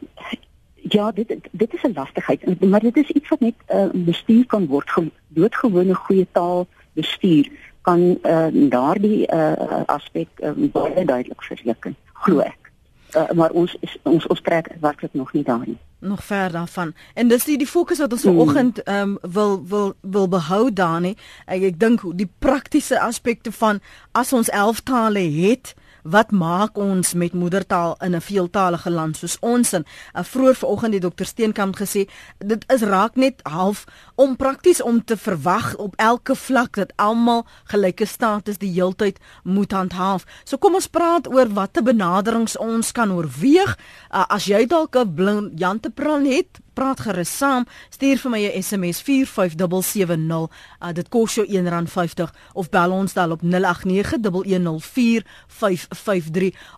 [0.89, 4.67] ja, dit dit is 'n lastigheid, maar dit is iets wat net uh, bestuur kan
[4.67, 4.93] word.
[5.27, 9.53] Doodgewone goeie taal bestuur kan uh, daardie uh,
[9.86, 12.71] aspek uh, baie duidelik verseker, glo ek.
[13.15, 15.77] Uh, maar ons is, ons ons trek werklik nog nie daar nie.
[15.99, 16.93] Nog ver daarvan.
[17.13, 21.15] En dis die die fokus wat ons vanoggend ehm um, wil wil wil behou Dani.
[21.45, 23.79] Ek, ek dink die praktiese aspekte van
[24.12, 25.75] as ons 11 tale het
[26.06, 29.74] wat maak ons met moedertaal in 'n veeltalige land soos ons?
[29.74, 32.06] In uh, vroeër vanoggend die dokter Steenkamp gesê
[32.38, 38.06] dit is raak net half onprakties om te verwag op elke vlak dat almal gelyke
[38.06, 40.26] status die heeltyd moet handhaaf.
[40.44, 43.78] So kom ons praat oor watter benaderings ons kan oorweeg.
[44.12, 47.64] Uh, as jy dalk 'n blind Jante plan het praat gerus saam.
[47.90, 50.50] Stuur vir my 'n SMS 45770.
[50.82, 53.48] Uh, dit kos jou R1.50 of bel ons dan op 0891104553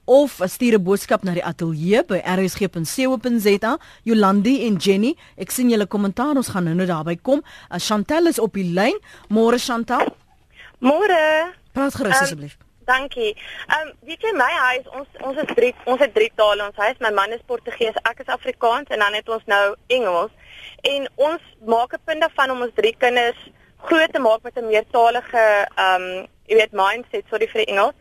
[0.05, 3.77] of stuur 'n boodskap na die ateljee by rsg.co.za.
[4.03, 6.35] Jolandi en Jenny, ek sien julle kommentaar.
[6.35, 7.41] Ons gaan nou-nou daarby kom.
[7.71, 8.99] Uh, Chantel is op die lyn.
[9.29, 10.15] Môre Chantel.
[10.79, 11.53] Môre.
[11.73, 12.66] Praat gerus um, asseblief.
[12.87, 13.35] Dankie.
[13.67, 16.77] Ehm um, weet jy my huis ons ons is drie ons het drie tale ons
[16.85, 19.63] huis my man is Portugees ek is Afrikaans en dan het ons nou
[19.97, 20.31] Engels
[20.91, 23.41] en ons maak 'n punt daarvan om ons drie kinders
[23.89, 25.45] groot te maak met 'n meertalige
[25.75, 27.97] ehm um, jy weet mindset sorry vir die Engels.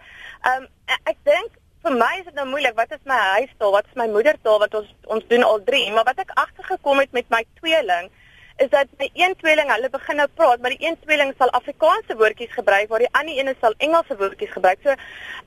[0.46, 0.68] Ehm um,
[1.12, 4.06] ek dink vir my is dit nou moeilik wat is my huistaal wat is my
[4.14, 8.10] moedertaal wat ons ons doen al drie maar wat ek agtergekom het met my tweeling
[8.56, 12.16] is dat by een tweeling hulle begin nou praat, maar die een tweeling sal Afrikaanse
[12.16, 14.80] woordjies gebruik waar die ander een sal Engelse woordjies gebruik.
[14.82, 14.94] So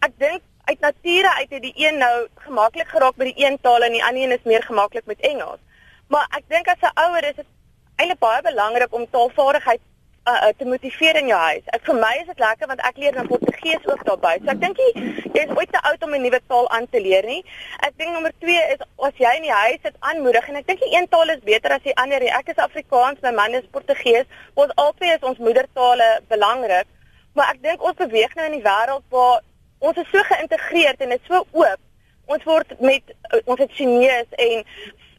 [0.06, 3.82] ek dink uit nature uit het die een nou gemaklik geraak met die een taal
[3.82, 5.60] en die ander een is meer gemaklik met Engels.
[6.08, 7.50] Maar ek dink as 'n ouer is dit
[7.96, 9.82] eintlik baie belangrik om taalvaardigheid
[10.30, 11.66] uh, uh, te motiveer in jou huis.
[11.76, 14.36] Ek vir my is dit lekker want ek leer dan Portugees ook daarbey.
[14.44, 17.26] So ek dink jy is ooit te oud om 'n nuwe taal aan te leer
[17.26, 17.42] nie.
[17.88, 20.86] Ek dink nommer 2 is as jy in die huis dit aanmoedig en ek dink
[20.86, 22.28] een taal is beter as die ander.
[22.40, 24.26] Ek is Afrikaans, my man is Portugees.
[24.54, 26.88] Ons albei is ons moedertale belangrik.
[27.34, 29.42] Maar ek dink ons beweeg nou in die wêreld waar
[29.80, 31.80] ons is so geïntegreerd en dit so oop.
[32.26, 33.16] Ons word met
[33.46, 34.66] ons het Chinese en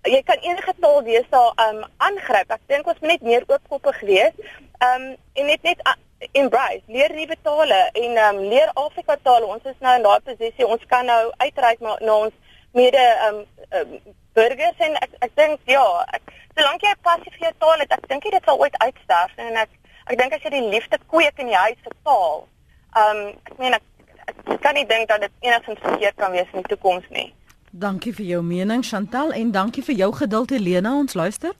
[0.08, 2.52] jy kan enige taal deesdae um aangryp.
[2.56, 4.36] Ek dink ons moet net meer oopkoppig wees.
[4.84, 5.96] Um en net net uh,
[6.36, 9.46] embrace, leer nuwe tale en um leer Afrika tale.
[9.46, 10.66] Ons is nou in daai posisie.
[10.66, 13.44] Ons kan nou uitreik na, na ons mede um,
[13.80, 13.98] um
[14.38, 15.84] burgers en ek ek dink ja,
[16.14, 19.32] ek solank jy 'n passie vir jou taal het, ek dink dit sal ooit uitsterf
[19.36, 19.70] en ek
[20.06, 22.46] ek dink as jy die liefde kweek in die huis vir taal,
[23.02, 23.82] um ek meen ek,
[24.28, 27.28] ek kan nie dink dat dit enigsins verkeerd kan wees in die toekoms nie.
[27.70, 31.52] Dankie vir jou mening Chantal en dankie vir jou geduld Helena ons luister.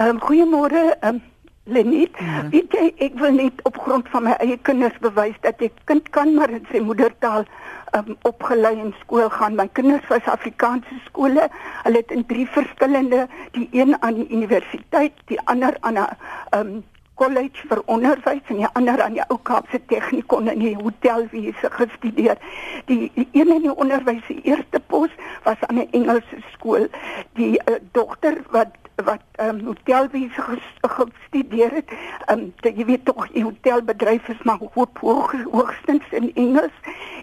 [0.00, 1.20] Ehm um, goeiemôre ehm um,
[1.64, 2.16] Leniet.
[2.16, 2.48] Ja.
[2.50, 6.08] Weet jy ek wil net op grond van my eie kinders bewys dat ek kind
[6.16, 7.44] kan maar in sy moedertaal
[7.92, 9.58] ehm um, opgelei in skool gaan.
[9.60, 11.50] My kinders was Afrikaanse skole.
[11.84, 16.66] Hulle het in drie verskillende die een aan die universiteit, die ander aan 'n ehm
[16.66, 16.84] um,
[17.20, 22.40] college vir onderwys en die ander aan die Ou Kaapse Tegnikon in die hotelwese gestudeer.
[22.88, 25.12] Die, die een in die onderwys se eerste pos
[25.44, 26.88] was aan 'n Engelse skool.
[27.36, 30.42] Die uh, dogter wat wat ehm um, hotelwese
[30.80, 31.88] gestudeer het,
[32.26, 36.76] ehm um, jy weet tog die hotelbedryf is maar hoog hoogstens in Engels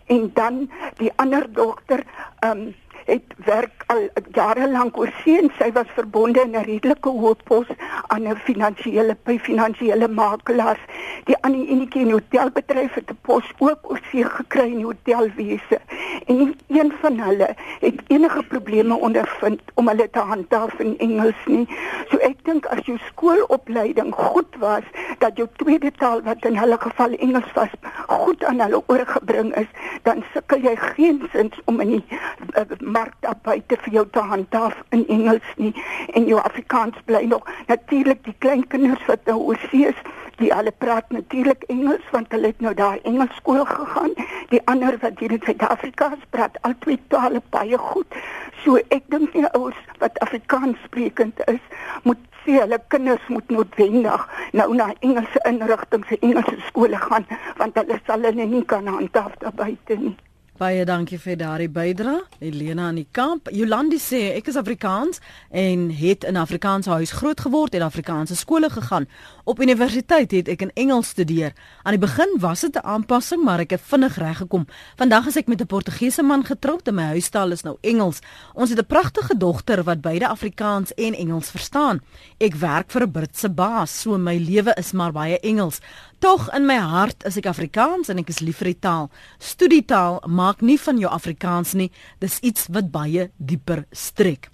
[0.06, 2.04] en dan die ander dogter
[2.40, 2.76] ehm um,
[3.08, 4.02] het werk al
[4.36, 7.70] jare lank oor see en sy was verbonde in 'n redelike hoë pos
[8.13, 10.84] aan 'n finansiële by finansiële makelaars.
[11.26, 15.80] Die ander enetjie in hotelbedryf het 'n pos ook oor see gekry in die hotelwese.
[16.26, 21.67] En een van hulle het enige probleme ondervind om hulle te handhaaf in Engels nie.
[22.10, 24.84] So ek dink as jou skoolopleiding goed was,
[25.17, 27.70] dat jou tweede taal wat in hulle geval Engels was,
[28.08, 29.67] goed aan hulle oorgebring is,
[30.04, 32.62] dan sukkel jy geensins om in die uh,
[32.98, 35.74] mark daar buite vir jou te gehandhaaf in Engels nie
[36.18, 37.46] en jou Afrikaans bly nog.
[37.68, 40.00] Natuurlik die klein kinders wat nou oorsee is
[40.42, 44.16] die alle praat natuurlik Engels want hulle het nou daar Engels skool gegaan.
[44.54, 48.20] Die ander wat hier in Suid-Afrika praat al twee tale baie goed.
[48.64, 51.62] So ek dink nie ouers wat Afrikaans sprekend is
[52.04, 57.28] moet sê hulle kinders moet noodwendig nou na Engelse inrigtinge Engelse skole gaan
[57.62, 60.16] want hulle sal hulle nie kan handhaaf daar buite nie
[60.58, 62.24] Baie dankie vir daardie bydrae.
[62.41, 63.46] Elena aan die kamp.
[63.54, 65.20] Jolandi sê ek is Afrikaans
[65.54, 69.06] en het in Afrikaanse huis groot geword en Afrikaanse skole gegaan.
[69.46, 71.54] Op universiteit het ek in Engels studeer.
[71.84, 74.65] Aan die begin was dit 'n aanpassing, maar ek het vinnig reggekom.
[74.98, 78.20] Vandag is ek met 'n Portugese man getroud en my huistaal is nou Engels.
[78.54, 82.02] Ons het 'n pragtige dogter wat beide Afrikaans en Engels verstaan.
[82.39, 85.80] Ek werk vir 'n Britse baas, so my lewe is maar baie Engels.
[86.20, 89.12] Tog in my hart is ek Afrikaans en ek is lief vir die taal.
[89.38, 91.90] Studietaal maak nie van jou Afrikaans nie,
[92.24, 94.48] dis iets wat baie dieper strek.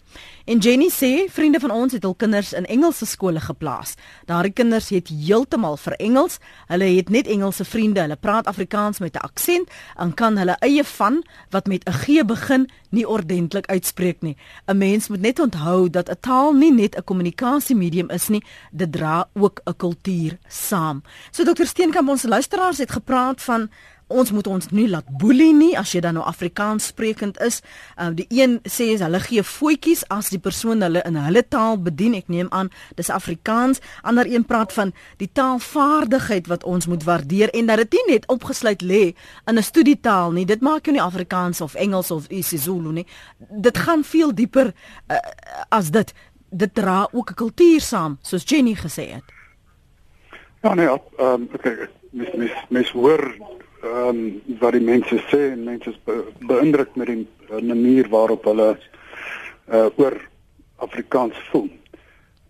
[0.45, 3.95] En Jenny sê vriende van ons het hul kinders in Engelse skole geplaas.
[4.29, 6.39] Daardie kinders het heeltemal vir Engels.
[6.69, 8.03] Hulle het net Engelse vriende.
[8.03, 12.25] Hulle praat Afrikaans met 'n aksent en kan hulle eie van wat met 'n G
[12.25, 14.37] begin nie ordentlik uitspreek nie.
[14.67, 18.91] 'n Mens moet net onthou dat 'n taal nie net 'n kommunikasiemedium is nie, dit
[18.91, 21.01] dra ook 'n kultuur saam.
[21.31, 23.69] So Dr Steenkamp ons luisteraars het gepraat van
[24.13, 27.61] ons moet ons nie laat boelie nie as jy dan nou Afrikaans sprekend is.
[27.97, 31.79] Uh, die een sê is hulle gee voetjies as die persoon hulle in hulle taal
[31.81, 32.15] bedien.
[32.17, 33.81] Ek neem aan dis Afrikaans.
[34.01, 38.27] Ander een praat van die taalvaardigheid wat ons moet waardeer en dat dit nie net
[38.31, 39.03] opgesluit lê
[39.47, 40.45] in 'n studietaal nie.
[40.45, 43.07] Dit maak jou nie Afrikaans of Engels of isiZulu nie.
[43.37, 44.73] Dit gaan veel dieper
[45.09, 45.17] uh,
[45.69, 46.13] as dit.
[46.49, 49.23] Dit dra ook 'n kultuur saam, soos Jenny gesê het.
[50.61, 53.35] Ja nee, ehm um, okay, mis mis mis hoor
[53.83, 58.07] ehm um, wat die mense sê en mense is be, beïndruk met die uh, manier
[58.09, 60.15] waarop hulle uh, oor
[60.85, 61.67] Afrikaans voel.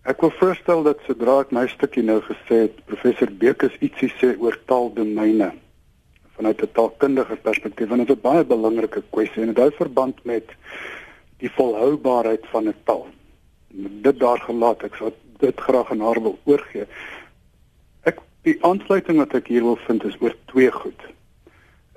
[0.04, 4.34] Ek wil voorstel dat sodra ek my stukkie nou gesê het, professor Bekes ietsie sê
[4.38, 5.54] oor taaldomeine
[6.36, 10.24] vanuit 'n taalkundige perspektief en dit is 'n baie belangrike kwessie en dit hou verband
[10.26, 10.54] met
[11.38, 13.08] die volhoubaarheid van 'n taal.
[14.06, 16.86] Dit daar gelaat, ek sou dit graag aan haar wil oorgee.
[18.04, 21.02] Ek die aansluiting wat ek hier wil vind is oor twee goed.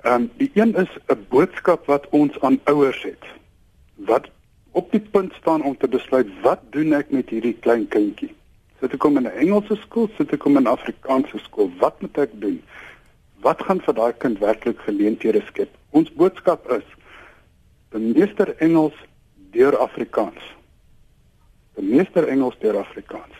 [0.01, 3.23] Ehm um, die een is 'n boodskap wat ons aan ouers het.
[3.95, 4.29] Wat
[4.71, 8.35] op die punt staan om te besluit wat doen ek met hierdie klein kindjie?
[8.79, 11.71] Sit ek hom in 'n Engelse skool, sit ek hom in 'n Afrikaanse skool?
[11.79, 12.63] Wat moet ek doen?
[13.41, 15.69] Wat gaan vir daai kind werklik geleenthede skep?
[15.89, 16.85] Ons boodskap is:
[17.89, 18.93] bemeester Engels
[19.51, 20.41] deur Afrikaans.
[21.73, 23.35] Bemeester Engels deur Afrikaans.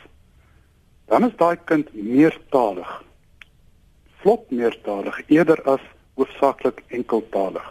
[1.06, 3.04] Dan is daai kind meertalig.
[4.22, 5.82] Vlot meertalig eerder as
[6.18, 7.66] hoofsaaklik enkeltalig.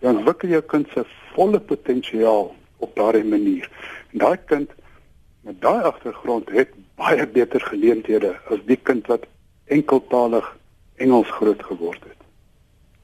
[0.00, 3.68] Dan ontwikkel jou kind se volle potensiaal op daardie manier.
[4.12, 4.70] En daai kind
[5.46, 9.28] met daai agtergrond het baie beter geleenthede as die kind wat
[9.72, 10.56] enkeltalig
[11.00, 12.24] Engels groot geword het.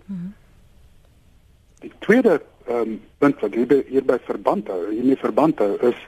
[0.07, 0.35] Hmm.
[1.81, 5.99] Die tweede ehm um, punt wat hier hierby verband hou, hiermee verband hou is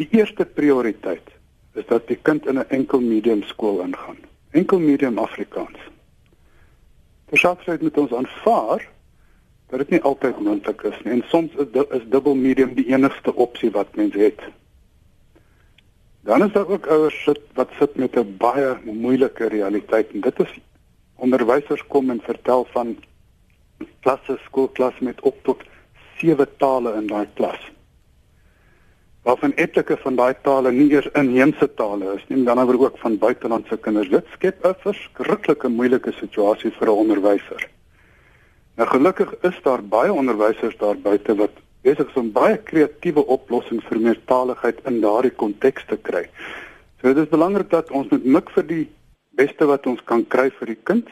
[0.00, 1.30] die eerste prioriteit
[1.78, 4.18] is dat die kind in 'n enkel medium skool ingaan.
[4.50, 5.78] Enkel medium Afrikaans.
[7.28, 8.88] Verskafheid moet ons aanvaar
[9.72, 11.12] dat dit nie altyd moontlik is nie.
[11.12, 14.40] En soms is is dubbel medium die enigste opsie wat mens het.
[16.24, 20.12] Dan is daar ook ouers sit wat sit met 'n baie moeilike realiteit.
[20.12, 20.58] En dit is
[21.14, 22.96] onderwysers kom en vertel van
[24.00, 25.62] klasse skoolklas met op tot
[26.16, 27.73] 7 tale in daai klas
[29.24, 33.18] waarvan etlike van daai tale nie eers inheemse tale is nie, dan oor ook van
[33.18, 34.10] buitelandse kinders.
[34.12, 37.68] Dit skep 'n verskriklike moeilike situasie vir 'n onderwyser.
[38.76, 41.50] Nou gelukkig is daar baie onderwysers daar buite wat
[41.82, 46.24] besig is om baie kreatiewe oplossings vir meertaligheid in daardie konteks te kry.
[47.00, 48.88] So dit is belangrik dat ons moet mik vir die
[49.36, 51.08] beste wat ons kan kry vir die kind.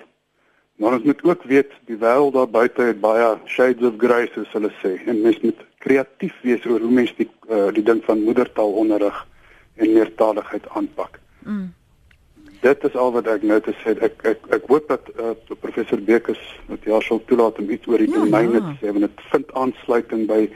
[0.76, 4.52] Maar ons moet ook weet die wêreld daar buite het baie shades of grey soos
[4.56, 8.24] hulle sê en mens moet kreatief wees oor hoe mens die uh, die ding van
[8.24, 9.26] moedertaalonderrig
[9.74, 11.18] en meertaligheid aanpak.
[11.38, 11.72] Mm.
[12.62, 13.94] Dit is al wat ek nou te sê.
[13.98, 18.02] Ek ek ek hoop dat uh, professor Bekes met jaar sal toelaat om iets oor
[18.02, 18.66] die ja, domeine ja.
[18.68, 20.46] te sê want dit vind aansluiting by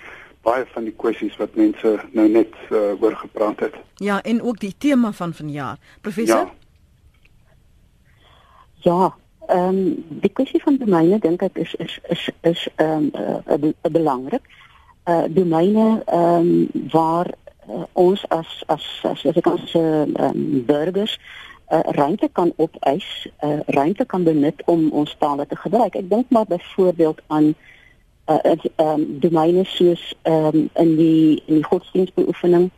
[0.46, 3.74] baie van die kwessies wat mense nou net uh, oor gepraat het.
[3.98, 5.78] Ja, en ook die tema van vanjaar.
[6.06, 6.46] Professor?
[6.46, 6.54] Ja.
[8.86, 13.62] Ja, Ehm um, die kwessie van domeine dink ek is is is is ehm um,
[13.62, 14.42] uh, belangrik.
[15.04, 17.30] Uh domeine ehm um, waar
[17.68, 21.18] uh, ons as as as as ek as ehm um, burgers
[21.68, 25.94] uh, ruimte kan opeis, uh, ruimte kan benut om ons tale te gebruik.
[25.94, 27.54] Ek dink maar byvoorbeeld aan
[28.26, 32.70] uh ehm um, domeine soos ehm um, in die in die godsdienstbeoefening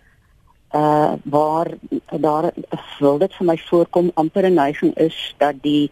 [0.75, 1.73] uh waar
[2.21, 2.53] daar
[2.99, 5.91] wil dit vir my voorkom amper 'n neiging is dat die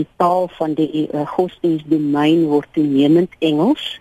[0.00, 3.98] die taal van die uh, godsdienstdomein word toenemend Engels.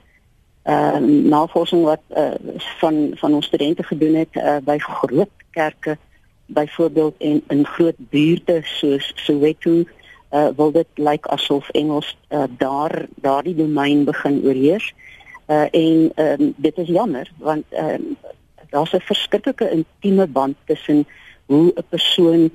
[0.63, 2.35] Ehm uh, navorsing wat uh,
[2.81, 5.97] van van ons studente gedoen het uh, by groot kerke
[6.45, 9.83] byvoorbeeld en in groot buurte soos Soweto
[10.31, 14.93] uh, wil dit lyk like asof Engels uh, daar daardie domein begin oorheers.
[15.47, 18.17] Uh, en um, dit is jammer want um,
[18.69, 21.07] daar's 'n verskriklike intieme band tussen
[21.45, 22.51] hoe 'n persoon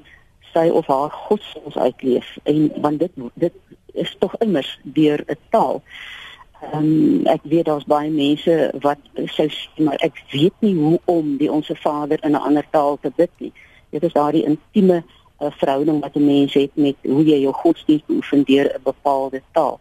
[0.55, 3.53] sy of haar godsdienst uitleef en want dit dit
[3.95, 5.83] is tog immers deur 'n taal.
[6.63, 8.99] Ehm um, ek weet daar's baie mense wat
[9.37, 13.13] sou maar ek weet nie hoe om die onsse Vader in 'n ander taal te
[13.17, 13.53] bid nie.
[13.91, 15.03] Dit is daardie intieme
[15.41, 19.43] uh, verhouding wat 'n mens het met hoe jy jou godsdienst oefen deur 'n bepaalde
[19.53, 19.81] taal.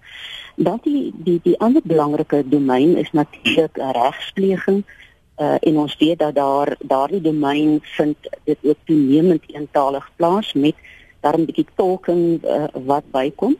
[0.55, 4.77] Dan die die die ander belangrike domein is natuurlik regspleging.
[4.77, 4.91] Uh,
[5.35, 10.75] en ons weet dat daar daardie domein vind dit ook toenemend eentalig plaas met
[11.23, 13.55] daar 'n bietjie tolking uh, wat bykom.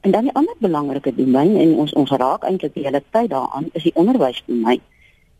[0.00, 3.68] En dan die ander belangrike domein en ons ons raak eintlik die hele tyd daaraan
[3.72, 4.80] is die onderwysdomein.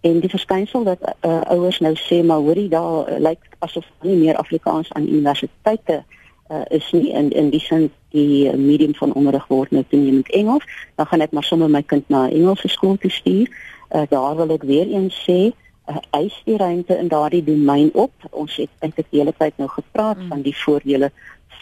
[0.00, 4.16] En die verskynsel dat uh, ouers nou sê maar hoorie daar uh, lyk asof nie
[4.16, 6.04] meer Afrikaans aan universiteite
[6.50, 10.64] uh, is nie in in die sin die medium van onderrig word nou toenemend Engels,
[10.94, 13.48] dan gaan ek maar sommer my kind na Engelse skool toe stuur.
[13.92, 18.12] Uh, daar wil ek weer eens sê uh, eis die ruimte in daardie domein op.
[18.30, 20.28] Ons het eintlik die hele tyd nou gepraat mm.
[20.28, 21.12] van die voordele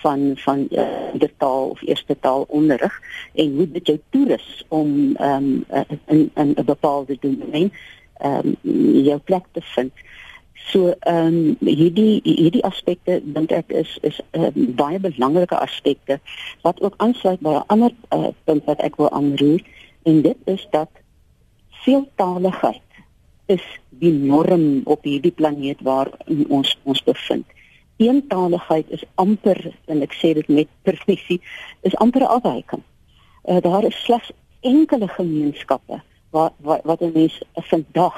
[0.01, 3.01] van van uh, die taal of eerste taal onderrig
[3.35, 7.73] en hoe dit jou toerus om um, uh, in 'n bepaalde domein
[8.21, 9.93] ehm um, jou plek te vind.
[10.53, 16.21] So ehm um, hierdie hierdie aspekte dink ek is is um, baie belangrike aspekte
[16.63, 19.61] wat ook aansluit by 'n ander uh, punt wat ek wil aanroer
[20.03, 20.89] en dit is dat
[21.85, 22.83] veeltaligheid
[23.47, 26.11] is die norm op hierdie planeet waar
[26.49, 27.47] ons ons bevind.
[28.01, 29.59] Eentaligheid is amper
[29.93, 31.41] en ek sê dit met presisie
[31.89, 32.85] is amper afwyking.
[33.45, 36.01] Uh, daar is slegs enkele gemeenskappe
[36.31, 38.17] wat wat, wat 'n mens vandag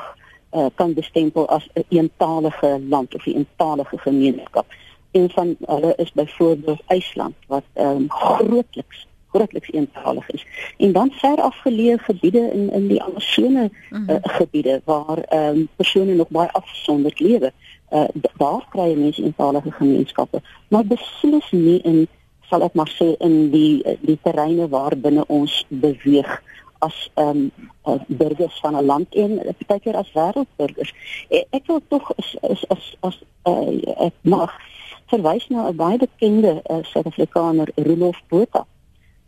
[0.52, 4.66] uh, kan bestempel as 'n een eentalige land of 'n eentalige gemeenskap.
[5.12, 10.46] Een van hulle is byvoorbeeld IJsland wat um, grootliks grootliks eentalig is.
[10.76, 15.68] En dan ver afgeleë gebiede in in die Amazone uh, uh gebiede waar ehm um,
[15.76, 17.52] persone nog baie afgesonderd lewe.
[17.90, 18.04] Uh,
[18.36, 22.06] daar kry jy mense eentalige gemeenskappe, maar beslis nie in
[22.48, 26.32] sal ek maar sê in die die terreine waar binne ons beweeg
[26.82, 27.48] as ehm
[27.84, 29.30] um, burgers van 'n land en
[29.66, 30.92] baie keer as wêreldburgers.
[31.28, 34.52] Ek, ek wil tog as as as, as uh, ek mag
[35.12, 38.66] verwys na 'n baie bekende uh, Suid-Afrikaner, Rolof Botha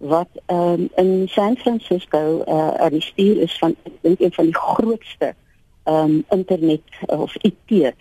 [0.05, 4.33] wat ehm um, in San Francisco uh, aan die stuur is van ek dink een
[4.33, 5.35] van die grootste
[5.83, 7.93] ehm um, internet uh, of IT uh,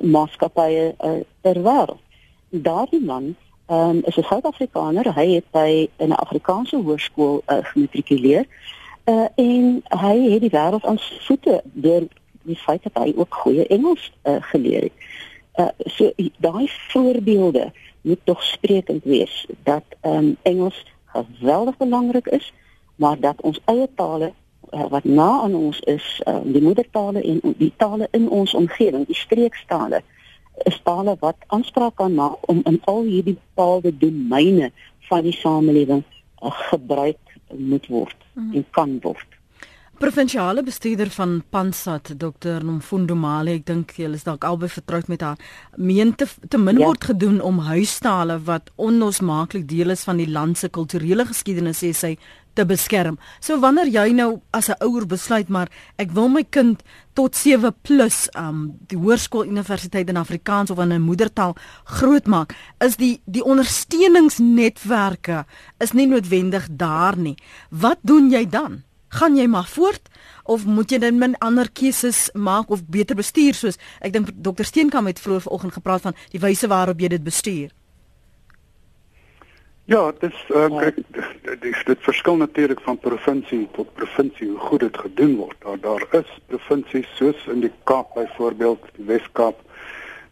[0.00, 2.00] maatskappye uh, ter wêreld.
[2.48, 3.36] Daardie man
[3.66, 5.14] ehm um, is 'n Suid-Afrikaner.
[5.14, 8.46] Hy het by 'n Afrikaanse hoërskool uh, gematrikuleer
[9.04, 12.08] uh, en hy het die wêreld aan voete deur
[12.42, 14.92] die feit dat hy ook goeie Engels uh, geleer het.
[15.54, 22.52] Uh, so daai voorbeelde moet tog sprekend wees dat um, Engels geweldig belangrik is,
[22.94, 24.32] maar dat ons eie tale
[24.70, 29.06] uh, wat na aan ons is, uh, die moedertale en die tale in ons omgewing,
[29.06, 30.02] die streekstale,
[30.68, 34.70] is tale wat aanspraak kan maak om in al hierdie bepaalde domeine
[35.08, 36.04] van die samelewing
[36.42, 38.54] uh, gebruik moet word mm.
[38.54, 39.39] en kan word.
[40.00, 42.64] Provinsiale bestuurder van Pansat, Dr.
[42.64, 45.36] Nomfundo Male, ek dink julle is dalk albei vertroud met haar.
[45.76, 46.86] Meen te, te min ja.
[46.88, 51.92] word gedoen om huistale wat onlosmaaklik deel is van die land se kulturele geskiedenis sê
[51.92, 52.16] sy
[52.56, 53.20] te beskerm.
[53.44, 56.80] So wanneer jy nou as 'n ouer besluit maar ek wil my kind
[57.12, 57.68] tot 7+
[58.40, 65.44] um die hoërskool universiteit in Afrikaans of in 'n moedertaal grootmaak, is die die ondersteuningsnetwerke
[65.78, 67.36] is nie noodwendig daar nie.
[67.68, 68.84] Wat doen jy dan?
[69.18, 70.08] Gaan jy maar voort
[70.44, 74.64] of moet jy dan min ander keuses maak of beter bestuur soos ek dink dokter
[74.64, 77.70] Steenkamp het vroeër vanoggend gepraat van die wyse waarop jy dit bestuur.
[79.90, 80.98] Ja, dit is uh, kyk
[81.42, 85.56] dit dit verskil natuurlik van provinsie tot provinsie hoe goed dit gedoen word.
[85.64, 89.58] Daar daar is provinsies soos in die Kaap byvoorbeeld, die Wes-Kaap,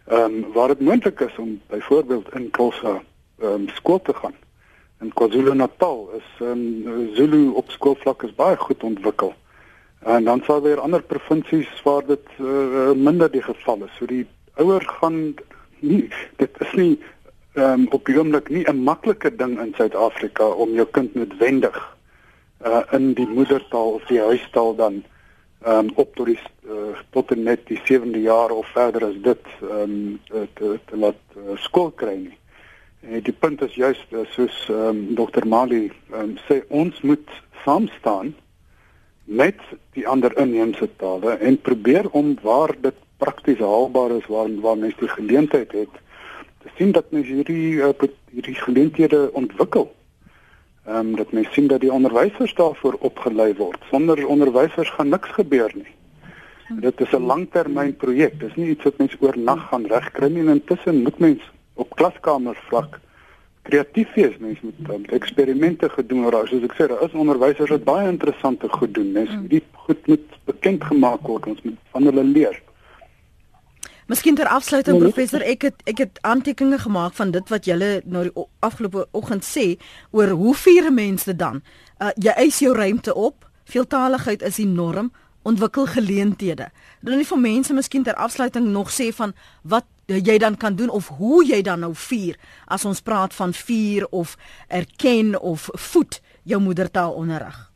[0.06, 3.00] ehm um, waar dit moontlik is om byvoorbeeld in Kossa
[3.40, 4.36] ehm um, skool te gaan.
[5.00, 6.62] In KwaZulu-Natal is um,
[7.14, 9.34] Zulu op skoolvlak is baie goed ontwikkel.
[10.02, 13.94] En dan sal weer ander provinsies waar dit uh, minder die geval is.
[13.98, 14.26] So die
[14.58, 15.36] ouer gaan
[15.78, 16.08] nie
[16.42, 16.98] dit is nie
[17.54, 21.78] um, op die oomblik nie 'n maklike ding in Suid-Afrika om jou kind noodwendig
[22.66, 25.04] uh in die moedertaal of die huistaal dan
[25.62, 29.18] ehm um, op tot die uh, tot en met die 7de jaar of verder as
[29.22, 30.20] dit ehm um,
[30.54, 31.22] te, te laat
[31.54, 32.38] skool kry nie.
[33.00, 35.46] En die punt is juist soos ehm um, Dr.
[35.46, 37.30] Mali um, sê ons moet
[37.64, 38.34] saam staan
[39.24, 39.60] met
[39.94, 44.98] die ander inheemse tale en probeer om waar dit prakties haalbaar is waar waar mense
[44.98, 46.00] die geleentheid het
[46.64, 47.92] te sien dat mense hierdie uh,
[48.34, 49.86] hierdie geleenthede ontwikkel.
[50.86, 53.78] Ehm um, dat mense sien dat die onderwysers daarvoor opgelei word.
[53.90, 55.94] Sonder onderwysers gaan niks gebeur nie.
[56.80, 58.40] Dit is 'n langtermynprojek.
[58.40, 60.44] Dis nie iets wat mense oornag gaan regkry nie.
[60.44, 62.98] Intussen moet mense op klaskamer vlak
[63.68, 64.36] kreatief wees.
[64.42, 66.48] Mense moet um, eksperimente gedoen word.
[66.50, 69.12] Soos ek sê, daar is onderwysers wat baie interessante goed doen.
[69.16, 69.46] Mense mm.
[69.52, 71.50] die goed moet bekend gemaak word.
[71.52, 72.56] Ons moet van hulle leer.
[74.08, 77.90] Miskien ter afsluiting nee, professor, ek het ek het aantekeninge gemaak van dit wat julle
[78.08, 79.74] nou die afgelope oggend sê
[80.16, 81.60] oor hoe vier mense dan.
[82.00, 83.44] Uh, jy eis jou ruimte op.
[83.68, 85.12] Veeltaligheid is enorm.
[85.44, 86.70] Ontwikkel geleenthede.
[87.04, 90.90] Dan nie vir mense miskien ter afsluiting nog sê van wat jy dan kan doen
[90.90, 94.36] of hoe jy dan nou vier as ons praat van vier of
[94.68, 97.66] erken of voed jou moedertaal onderrig.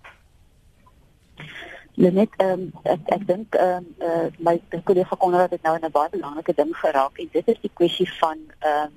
[1.94, 5.90] Net ehm um, ek ek dink ehm um, uh, my kollega Konrad het nou 'n
[5.92, 8.88] baie belangrike ding geraak en dit is die kwessie van ehm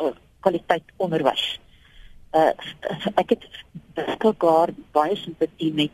[0.00, 1.60] um, kwaliteit onderwys.
[2.32, 2.52] Uh
[3.14, 3.44] ek het
[3.94, 5.92] beskikbaar baie simpatie met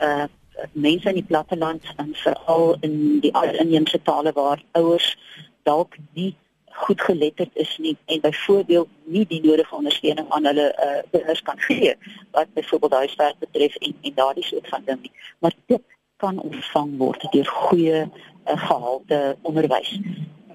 [0.00, 0.26] uh
[0.72, 5.16] mense in die platteland en veral in die ander inheemse tale waar ouers
[5.64, 6.32] dalk nie
[6.74, 11.58] goed geletterd is nie en byvoorbeeld nie die nodige ondersteuning aan hulle uh kinders kan
[11.58, 11.94] gee
[12.30, 15.12] wat byvoorbeeld huiswerk betref en en daardie soort van ding nie.
[15.38, 15.82] Maar dit
[16.16, 19.94] kan ontvang word deur goeie uh, gehalte onderwys.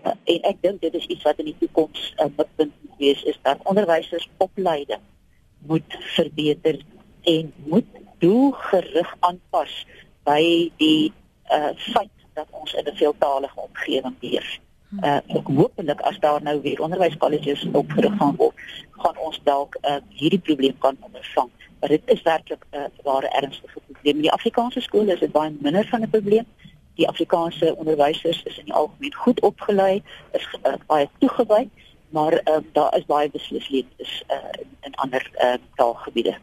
[0.03, 2.97] Uh, en ek dink dit is iets wat in die toekoms 'n uh, punt moet
[2.97, 5.01] wees is dat onderwysers opleiding
[5.59, 6.79] moet verbeter
[7.23, 7.87] en moet
[8.19, 9.85] doelgerig aanpas
[10.23, 11.11] by die
[11.51, 14.59] uh feit dat ons in 'n veeltalige omgewing leef
[14.97, 18.55] uh ek hoopelik as daar nou weer onderwyskolleges opgerig gaan word,
[18.91, 21.49] gaan ons dalk uh hierdie probleem kan ondervang.
[21.79, 24.15] Maar dit is werklik 'n uh, ware ernstige probleem.
[24.15, 26.45] In die Afrikaanse skole is dit baie minder van 'n probleem.
[26.95, 31.69] Die Afrikaanse onderwysers is in die algemeen goed opgelei, is uh, baie toegewy,
[32.09, 36.35] maar uh, daar is baie beslis leerders uh in, in ander uh taalgebiede.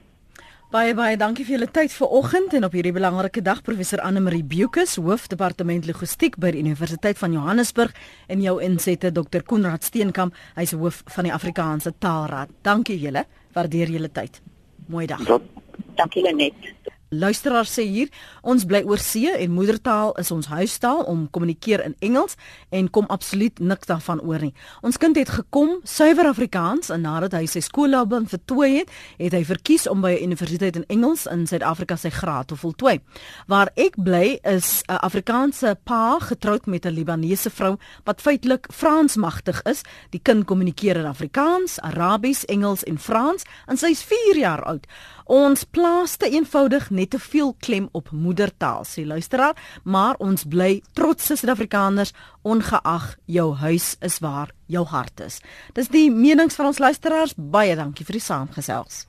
[0.67, 4.43] Baie baie dankie vir julle tyd vanoggend en op hierdie belangrike dag professor Anne Marie
[4.43, 7.95] Bukus, hoofdepartement logistiek by die Universiteit van Johannesburg
[8.27, 12.51] en jou insette Dr Konrad Steenkamp, hy's hoof van die Afrikaanse Taalraad.
[12.67, 13.23] Dankie julle,
[13.55, 14.41] waardeer julle tyd.
[14.91, 15.23] Mooi dag.
[15.95, 16.59] Dankie Lenet.
[17.19, 18.09] Luisteraar sê hier,
[18.43, 22.37] ons bly oor see en moedertaal is ons huistaal om kommunikeer in Engels
[22.71, 24.53] en kom absoluut niks daarvan oor nie.
[24.83, 29.43] Ons kind het gekom suiwer Afrikaans en nadat hy sy skoolloopbaan voltooi het, het hy
[29.49, 33.01] verkies om by 'n universiteit in Engels in Suid-Afrika sy graad te voltooi.
[33.47, 39.63] Waar ek bly is 'n Afrikaanse pa getroud met 'n Libanese vrou wat feitelik Fransmagtig
[39.63, 39.83] is.
[40.11, 44.87] Die kind kommunikeer in Afrikaans, Arabies, Engels en Frans en sy is 4 jaar oud.
[45.27, 50.79] Ons plaas te eenvoudig net te veel klem op moedertaal, sê luisteraar, maar ons bly
[50.95, 52.15] trotse Suid-Afrikaners
[52.47, 55.41] ongeag jou huis is waar jou hart is.
[55.75, 57.35] Dis die menings van ons luisteraars.
[57.37, 59.05] Baie dankie vir die saamgesels.